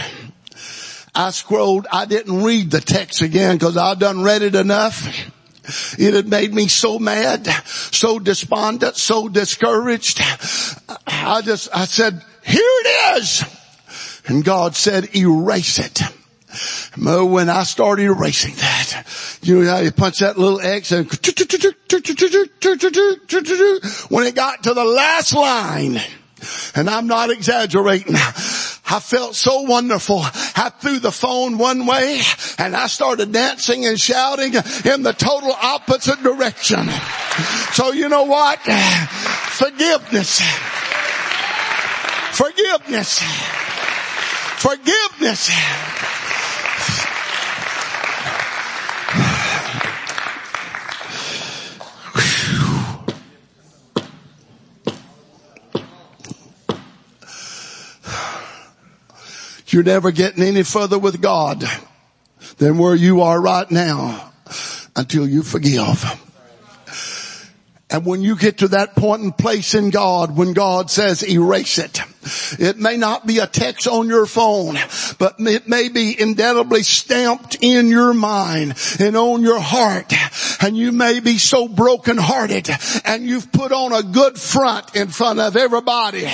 I 1.18 1.32
scrolled, 1.32 1.88
I 1.92 2.06
didn't 2.06 2.44
read 2.44 2.70
the 2.70 2.80
text 2.80 3.24
again 3.24 3.56
because 3.58 3.76
I 3.76 3.96
done 3.96 4.22
read 4.22 4.44
it 4.44 4.54
enough. 4.54 5.04
It 5.98 6.14
had 6.14 6.28
made 6.28 6.54
me 6.54 6.68
so 6.68 7.00
mad, 7.00 7.48
so 7.66 8.20
despondent, 8.20 8.96
so 8.98 9.28
discouraged. 9.28 10.22
I 11.08 11.42
just, 11.44 11.70
I 11.74 11.86
said, 11.86 12.24
here 12.44 12.62
it 12.62 13.18
is. 13.18 13.44
And 14.28 14.46
God 14.46 14.76
said, 14.76 15.16
erase 15.16 15.80
it. 15.80 16.02
when 16.96 17.50
I 17.50 17.64
started 17.64 18.04
erasing 18.04 18.54
that, 18.56 19.40
you 19.42 19.64
know 19.64 19.72
how 19.72 19.80
you 19.80 19.92
punch 19.92 20.20
that 20.20 20.38
little 20.38 20.62
X 20.62 20.92
and 20.92 21.10
when 24.10 24.28
it 24.28 24.36
got 24.36 24.64
to 24.64 24.74
the 24.76 24.86
last 24.86 25.34
line, 25.34 26.00
and 26.76 26.88
I'm 26.90 27.08
not 27.08 27.32
exaggerating, 27.32 28.14
I 28.90 29.00
felt 29.02 29.36
so 29.36 29.62
wonderful. 29.62 30.20
I 30.22 30.72
threw 30.80 31.00
the 31.00 31.12
phone 31.12 31.58
one 31.58 31.86
way 31.86 32.22
and 32.58 32.76
I 32.76 32.88
started 32.88 33.34
dancing 33.34 33.86
and 33.86 34.00
shouting 34.00 34.54
in 34.54 35.04
the 35.04 35.14
total 35.18 35.52
opposite 35.52 36.24
direction. 36.24 36.88
So 37.74 37.92
you 37.92 38.08
know 38.08 38.24
what? 38.24 38.60
Forgiveness. 38.60 40.40
Forgiveness. 42.32 43.20
Forgiveness. 44.58 45.50
You're 59.68 59.84
never 59.84 60.12
getting 60.12 60.44
any 60.44 60.64
further 60.64 60.98
with 60.98 61.22
God 61.22 61.64
than 62.58 62.78
where 62.78 62.96
you 62.96 63.22
are 63.22 63.40
right 63.40 63.70
now 63.70 64.32
until 64.96 65.28
you 65.28 65.44
forgive. 65.44 66.06
And 67.90 68.06
when 68.06 68.22
you 68.22 68.36
get 68.36 68.60
to 68.60 68.70
that 68.70 68.96
point 68.96 69.22
and 69.22 69.38
place 69.38 69.74
in 69.74 69.90
God, 69.90 70.36
when 70.36 70.54
God 70.54 70.90
says 70.92 71.24
erase 71.24 71.78
it, 71.78 72.02
It 72.60 72.78
may 72.78 72.98
not 72.98 73.26
be 73.26 73.40
a 73.40 73.48
text 73.48 73.88
on 73.88 74.08
your 74.08 74.26
phone, 74.26 74.76
but 75.18 75.36
it 75.40 75.68
may 75.68 75.90
be 75.90 76.20
indelibly 76.20 76.84
stamped 76.84 77.58
in 77.62 77.88
your 77.88 78.14
mind 78.14 78.76
and 79.00 79.16
on 79.16 79.42
your 79.42 79.60
heart. 79.60 80.14
And 80.62 80.78
you 80.78 80.92
may 80.92 81.20
be 81.20 81.38
so 81.38 81.68
brokenhearted 81.68 82.70
and 83.06 83.26
you've 83.26 83.52
put 83.52 83.72
on 83.72 83.94
a 83.94 84.04
good 84.04 84.40
front 84.40 84.96
in 84.96 85.10
front 85.10 85.40
of 85.40 85.56
everybody. 85.56 86.28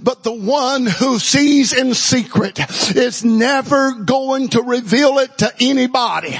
But 0.00 0.22
the 0.22 0.32
one 0.32 0.86
who 0.86 1.18
sees 1.18 1.72
in 1.72 1.94
secret 1.94 2.58
is 2.96 3.24
never 3.24 3.92
going 3.92 4.48
to 4.48 4.62
reveal 4.62 5.18
it 5.18 5.38
to 5.38 5.52
anybody. 5.60 6.38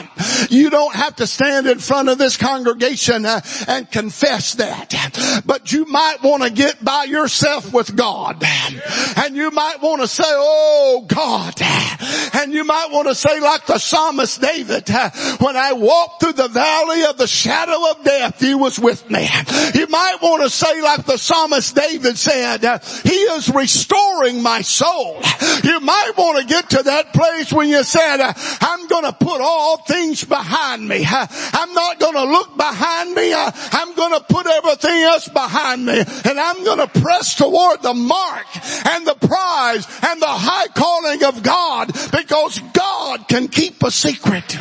You 0.50 0.70
don't 0.70 0.94
have 0.94 1.16
to 1.16 1.26
stand 1.26 1.66
in 1.66 1.78
front 1.78 2.09
of 2.09 2.18
this 2.18 2.36
congregation 2.36 3.26
uh, 3.26 3.40
and 3.68 3.90
confess 3.90 4.54
that. 4.54 5.42
But 5.44 5.72
you 5.72 5.84
might 5.86 6.22
want 6.22 6.42
to 6.42 6.50
get 6.50 6.84
by 6.84 7.04
yourself 7.04 7.72
with 7.72 7.94
God. 7.96 8.42
And 9.16 9.36
you 9.36 9.51
might 9.51 9.80
want 9.80 10.03
to 10.03 10.09
say, 10.09 10.24
oh 10.26 11.05
God. 11.07 11.55
And 12.34 12.53
you 12.53 12.64
might 12.64 12.90
want 12.90 13.09
to 13.09 13.14
say 13.14 13.40
like 13.40 13.66
the 13.66 13.78
psalmist 13.78 14.40
David, 14.40 14.88
when 15.40 15.57
I 15.57 15.72
walked 15.72 16.22
through 16.22 16.34
the 16.34 16.49
valley 16.49 17.05
of 17.05 17.16
the 17.16 17.26
shadow 17.26 17.90
of 17.90 18.05
death, 18.05 18.40
he 18.40 18.55
was 18.55 18.78
with 18.78 19.09
me. 19.11 19.28
You 19.74 19.86
might 19.88 20.18
want 20.20 20.42
to 20.42 20.51
say 20.51 20.82
like 20.82 21.07
the 21.07 21.16
psalmist 21.16 21.74
David 21.74 22.18
said, 22.18 22.61
he 23.03 23.14
is 23.14 23.49
restoring 23.51 24.42
my 24.42 24.62
soul. 24.62 25.20
You 25.64 25.80
might 25.80 26.12
want 26.16 26.40
to 26.40 26.47
get 26.47 26.70
to 26.70 26.82
that 26.84 27.12
place 27.12 27.53
when 27.53 27.68
you 27.68 27.82
said, 27.84 28.20
I'm 28.61 28.86
going 28.86 29.05
to 29.05 29.12
put 29.12 29.40
all 29.40 29.78
things 29.78 30.24
behind 30.24 30.86
me. 30.86 31.05
I'm 31.07 31.72
not 31.72 31.99
going 31.99 32.14
to 32.14 32.24
look 32.24 32.57
behind 32.57 33.14
me. 33.14 33.34
I'm 33.34 33.94
going 33.94 34.12
to 34.12 34.24
put 34.28 34.47
everything 34.47 35.03
else 35.03 35.28
behind 35.28 35.84
me 35.84 35.99
and 35.99 36.40
I'm 36.40 36.64
going 36.64 36.78
to 36.78 37.01
press 37.01 37.34
toward 37.34 37.82
the 37.82 37.94
mark 37.94 38.47
and 38.85 39.07
the 39.07 39.14
prize 39.14 39.87
and 40.03 40.20
the 40.20 40.27
high 40.27 40.68
calling 40.68 41.24
of 41.24 41.43
God 41.43 41.93
because 42.12 42.59
God 42.72 43.29
can 43.29 43.49
keep 43.49 43.83
a 43.83 43.91
secret. 43.91 44.59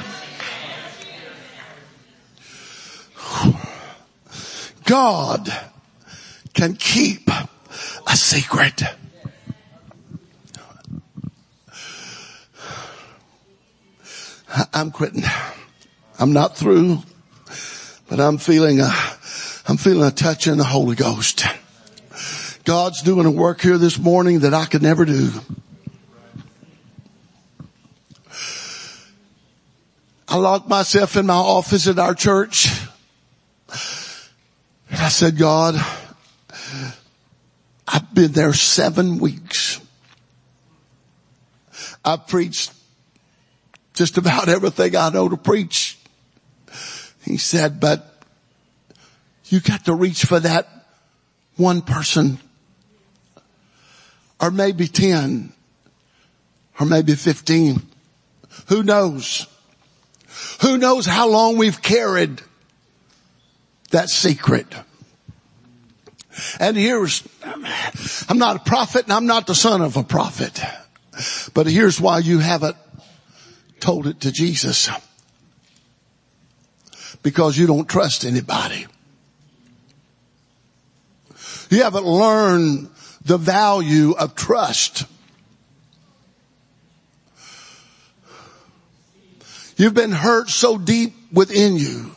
God 4.86 5.50
can 6.54 6.76
keep 6.76 7.28
a 7.28 8.16
secret. 8.16 8.84
I'm 14.74 14.92
quitting. 14.92 15.24
I'm 16.18 16.32
not 16.32 16.56
through, 16.56 17.00
but 18.08 18.20
I'm 18.20 18.38
feeling 18.38 18.80
a, 18.80 18.90
I'm 19.68 19.78
feeling 19.78 20.08
a 20.08 20.12
touch 20.12 20.48
in 20.48 20.58
the 20.58 20.64
Holy 20.64 20.96
Ghost. 20.96 21.46
God's 22.66 23.04
doing 23.04 23.28
a 23.28 23.32
work 23.32 23.62
here 23.62 23.78
this 23.78 24.00
morning 24.00 24.40
that 24.40 24.56
I 24.56 24.66
could 24.66 24.82
never 24.82 25.06
do. 25.06 25.30
I 30.28 30.38
locked 30.38 30.68
myself 30.68 31.16
in 31.16 31.28
my 31.28 31.36
office 31.36 31.88
at 31.88 32.00
our 32.00 32.16
church. 32.16 32.68
And 33.70 35.00
I 35.00 35.10
said, 35.10 35.38
God, 35.38 35.76
I've 37.88 38.14
been 38.16 38.32
there 38.32 38.54
seven 38.54 39.20
weeks. 39.20 39.80
I've 42.04 42.26
preached 42.26 42.74
just 43.94 44.18
about 44.18 44.50
everything 44.50 44.96
I 44.96 45.10
know 45.10 45.30
to 45.30 45.38
preach. 45.38 46.00
He 47.24 47.38
said, 47.38 47.80
but 47.80 48.12
you 49.46 49.60
got 49.60 49.86
to 49.86 49.94
reach 49.94 50.26
for 50.26 50.40
that 50.40 50.68
one 51.58 51.84
person 51.84 52.40
or 54.46 54.52
maybe 54.52 54.88
10 54.88 55.52
or 56.80 56.86
maybe 56.86 57.16
15. 57.16 57.82
Who 58.68 58.84
knows? 58.84 59.48
Who 60.62 60.78
knows 60.78 61.08
how 61.08 61.28
long 61.28 61.58
we've 61.58 61.82
carried 61.82 62.42
that 63.90 64.10
secret? 64.10 64.68
And 66.60 66.78
here's, 66.78 67.28
I'm 68.30 68.38
not 68.38 68.58
a 68.58 68.60
prophet 68.60 69.06
and 69.06 69.14
I'm 69.14 69.26
not 69.26 69.48
the 69.48 69.56
son 69.56 69.82
of 69.82 69.98
a 69.98 70.04
prophet, 70.04 70.62
but 71.56 71.66
here's 71.66 72.00
why 72.00 72.20
you 72.20 72.38
haven't 72.38 72.78
told 73.80 74.06
it 74.06 74.20
to 74.22 74.32
Jesus. 74.32 74.90
Because 77.24 77.58
you 77.58 77.66
don't 77.66 77.90
trust 77.90 78.26
anybody. 78.26 78.86
You 81.72 81.82
haven't 81.82 82.06
learned 82.06 82.90
the 83.26 83.38
value 83.38 84.12
of 84.12 84.36
trust. 84.36 85.06
You've 89.78 89.94
been 89.94 90.12
hurt 90.12 90.50
so 90.50 90.78
deep 90.78 91.14
within 91.34 91.76
you 91.76 92.16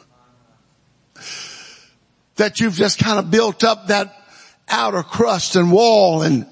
that 2.36 2.60
you've 2.60 2.74
just 2.74 2.98
kind 2.98 3.18
of 3.18 3.30
built 3.30 3.64
up 3.64 3.88
that 3.88 4.14
outer 4.68 5.02
crust 5.02 5.56
and 5.56 5.72
wall 5.72 6.22
and 6.22 6.46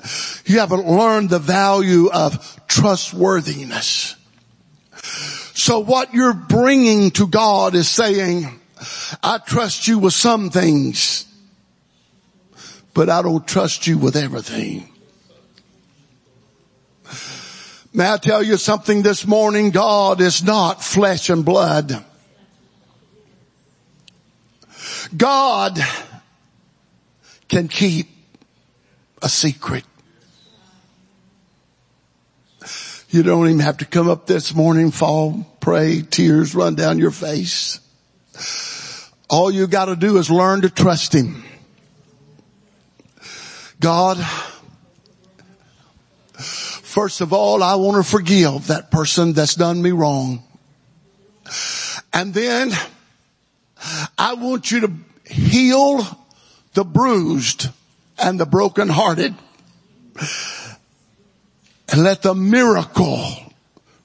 you 0.46 0.58
haven't 0.58 0.86
learned 0.86 1.30
the 1.30 1.38
value 1.38 2.08
of 2.10 2.60
trustworthiness. 2.66 4.16
So 5.54 5.80
what 5.80 6.12
you're 6.12 6.34
bringing 6.34 7.10
to 7.12 7.26
God 7.26 7.74
is 7.74 7.88
saying, 7.88 8.58
I 9.22 9.38
trust 9.38 9.86
you 9.86 9.98
with 9.98 10.14
some 10.14 10.50
things 10.50 11.25
but 12.96 13.10
I 13.10 13.20
don't 13.20 13.46
trust 13.46 13.86
you 13.86 13.98
with 13.98 14.16
everything. 14.16 14.88
May 17.92 18.10
I 18.10 18.16
tell 18.16 18.42
you 18.42 18.56
something 18.56 19.02
this 19.02 19.26
morning? 19.26 19.70
God 19.70 20.22
is 20.22 20.42
not 20.42 20.82
flesh 20.82 21.28
and 21.28 21.44
blood. 21.44 22.02
God 25.14 25.78
can 27.48 27.68
keep 27.68 28.08
a 29.20 29.28
secret. 29.28 29.84
You 33.10 33.22
don't 33.22 33.46
even 33.46 33.60
have 33.60 33.76
to 33.78 33.84
come 33.84 34.08
up 34.08 34.26
this 34.26 34.54
morning, 34.54 34.90
fall, 34.90 35.46
pray, 35.60 36.00
tears 36.00 36.54
run 36.54 36.76
down 36.76 36.98
your 36.98 37.10
face. 37.10 37.78
All 39.28 39.50
you 39.50 39.66
gotta 39.66 39.96
do 39.96 40.16
is 40.16 40.30
learn 40.30 40.62
to 40.62 40.70
trust 40.70 41.14
Him. 41.14 41.44
God, 43.80 44.18
first 46.38 47.20
of 47.20 47.32
all, 47.32 47.62
I 47.62 47.74
want 47.74 48.02
to 48.02 48.10
forgive 48.10 48.68
that 48.68 48.90
person 48.90 49.32
that's 49.32 49.54
done 49.54 49.80
me 49.80 49.92
wrong. 49.92 50.42
And 52.12 52.32
then 52.32 52.72
I 54.18 54.34
want 54.34 54.70
you 54.70 54.80
to 54.80 54.92
heal 55.30 56.06
the 56.74 56.84
bruised 56.84 57.68
and 58.18 58.40
the 58.40 58.46
brokenhearted 58.46 59.34
and 61.88 62.02
let 62.02 62.22
the 62.22 62.34
miracle 62.34 63.28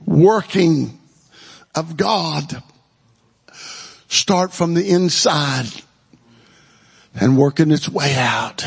working 0.05 0.99
of 1.73 1.95
God 1.95 2.61
start 4.07 4.53
from 4.53 4.73
the 4.73 4.89
inside 4.89 5.69
and 7.15 7.37
working 7.37 7.71
its 7.71 7.87
way 7.87 8.15
out. 8.15 8.65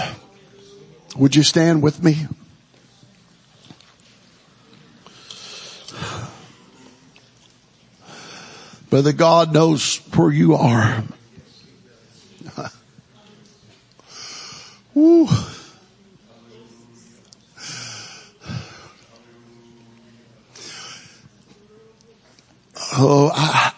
Would 1.16 1.36
you 1.36 1.42
stand 1.44 1.82
with 1.82 2.02
me? 2.02 2.26
Brother 8.90 9.12
God 9.12 9.52
knows 9.52 9.96
where 10.14 10.30
you 10.30 10.54
are. 10.54 11.04
Woo. 14.94 15.26
Oh, 22.96 23.32
I, 23.34 23.72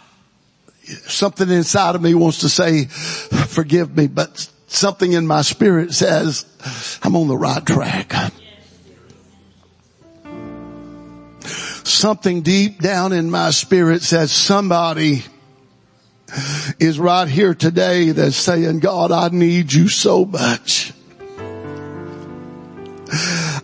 something 1.07 1.49
inside 1.49 1.95
of 1.95 2.03
me 2.03 2.13
wants 2.15 2.41
to 2.41 2.51
say, 2.51 2.85
forgive 2.85 3.97
me, 3.97 4.09
but 4.09 4.51
something 4.67 5.13
in 5.13 5.27
my 5.27 5.43
spirit 5.43 5.93
says, 5.93 6.47
I'm 7.03 7.17
on 7.17 7.29
the 7.29 7.37
right 7.37 7.65
track. 7.65 8.13
Something 11.85 12.43
deep 12.43 12.81
down 12.81 13.13
in 13.13 13.31
my 13.31 13.51
spirit 13.51 14.03
says 14.03 14.33
somebody 14.33 15.23
is 16.81 16.99
right 16.99 17.29
here 17.29 17.55
today 17.55 18.11
that's 18.11 18.37
saying, 18.37 18.81
God, 18.81 19.13
I 19.13 19.29
need 19.29 19.73
you 19.73 19.89
so 19.89 20.25
much. 20.25 20.93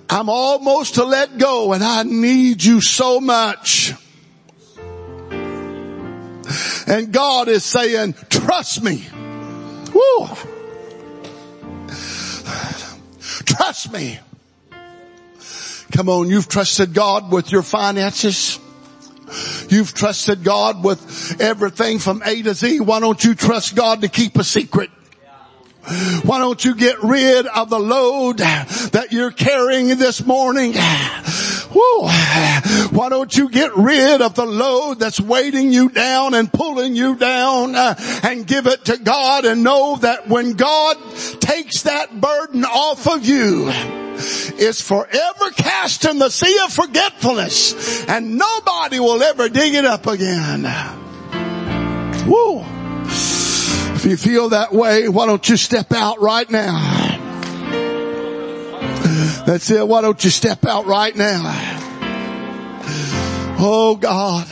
I'm 0.08 0.28
almost 0.28 0.94
to 0.94 1.04
let 1.04 1.38
go 1.38 1.72
and 1.72 1.82
I 1.82 2.04
need 2.04 2.62
you 2.62 2.80
so 2.80 3.20
much. 3.20 3.92
And 6.86 7.12
God 7.12 7.48
is 7.48 7.64
saying, 7.64 8.14
trust 8.28 8.82
me. 8.82 9.04
Woo. 9.92 10.28
Trust 13.56 13.92
me. 13.92 14.18
Come 15.92 16.08
on, 16.08 16.30
you've 16.30 16.48
trusted 16.48 16.94
God 16.94 17.30
with 17.30 17.52
your 17.52 17.62
finances. 17.62 18.58
You've 19.68 19.92
trusted 19.92 20.42
God 20.42 20.82
with 20.82 21.40
everything 21.40 21.98
from 21.98 22.22
A 22.24 22.40
to 22.42 22.54
Z. 22.54 22.80
Why 22.80 23.00
don't 23.00 23.22
you 23.22 23.34
trust 23.34 23.74
God 23.74 24.00
to 24.00 24.08
keep 24.08 24.36
a 24.38 24.44
secret? 24.44 24.88
Why 26.24 26.38
don't 26.38 26.64
you 26.64 26.74
get 26.76 27.02
rid 27.02 27.46
of 27.46 27.68
the 27.68 27.78
load 27.78 28.38
that 28.38 29.08
you're 29.10 29.32
carrying 29.32 29.88
this 29.98 30.24
morning? 30.24 30.72
Woo. 31.74 32.08
Why 32.92 33.08
don't 33.08 33.34
you 33.34 33.48
get 33.48 33.74
rid 33.74 34.20
of 34.20 34.34
the 34.34 34.44
load 34.44 34.98
that's 34.98 35.18
weighting 35.18 35.72
you 35.72 35.88
down 35.88 36.34
and 36.34 36.52
pulling 36.52 36.94
you 36.94 37.16
down 37.16 37.74
uh, 37.74 37.94
and 38.22 38.46
give 38.46 38.66
it 38.66 38.84
to 38.84 38.98
God 38.98 39.46
and 39.46 39.64
know 39.64 39.96
that 39.96 40.28
when 40.28 40.52
God 40.52 40.98
takes 41.40 41.84
that 41.84 42.20
burden 42.20 42.66
off 42.66 43.08
of 43.08 43.24
you, 43.24 43.70
it's 43.70 44.82
forever 44.82 45.50
cast 45.56 46.04
in 46.04 46.18
the 46.18 46.28
sea 46.28 46.58
of 46.66 46.72
forgetfulness 46.74 48.04
and 48.06 48.36
nobody 48.36 49.00
will 49.00 49.22
ever 49.22 49.48
dig 49.48 49.74
it 49.74 49.86
up 49.86 50.06
again. 50.06 50.64
Woo. 52.28 52.62
If 53.94 54.04
you 54.04 54.18
feel 54.18 54.50
that 54.50 54.70
way, 54.74 55.08
why 55.08 55.24
don't 55.24 55.48
you 55.48 55.56
step 55.56 55.92
out 55.92 56.20
right 56.20 56.50
now? 56.50 57.18
That's 59.46 59.70
it. 59.70 59.88
Why 59.88 60.02
don't 60.02 60.22
you 60.22 60.30
step 60.30 60.66
out 60.66 60.84
right 60.84 61.16
now? 61.16 61.88
Oh 63.64 63.94
God. 63.94 64.46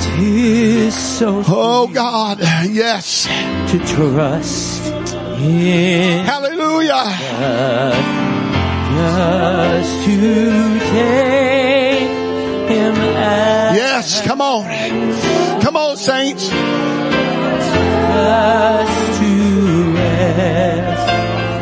Tis 0.00 0.94
so 0.94 1.42
Oh 1.46 1.86
God. 1.92 2.38
Yes. 2.64 3.26
to 3.70 3.78
trust 3.80 4.86
in 5.38 6.24
Hallelujah. 6.24 7.04
God, 7.28 7.92
just 8.96 10.04
to 10.06 10.78
take 10.92 12.08
Him 12.70 12.94
as 12.94 13.76
Yes. 13.76 14.22
Come 14.26 14.40
on. 14.40 14.64
Come 15.60 15.76
on, 15.76 15.98
saints. 15.98 16.48
just 16.48 16.56
to 19.20 19.92
rest 19.92 21.08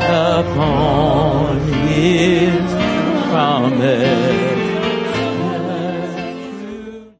upon 0.08 1.58
Amen. 3.64 4.23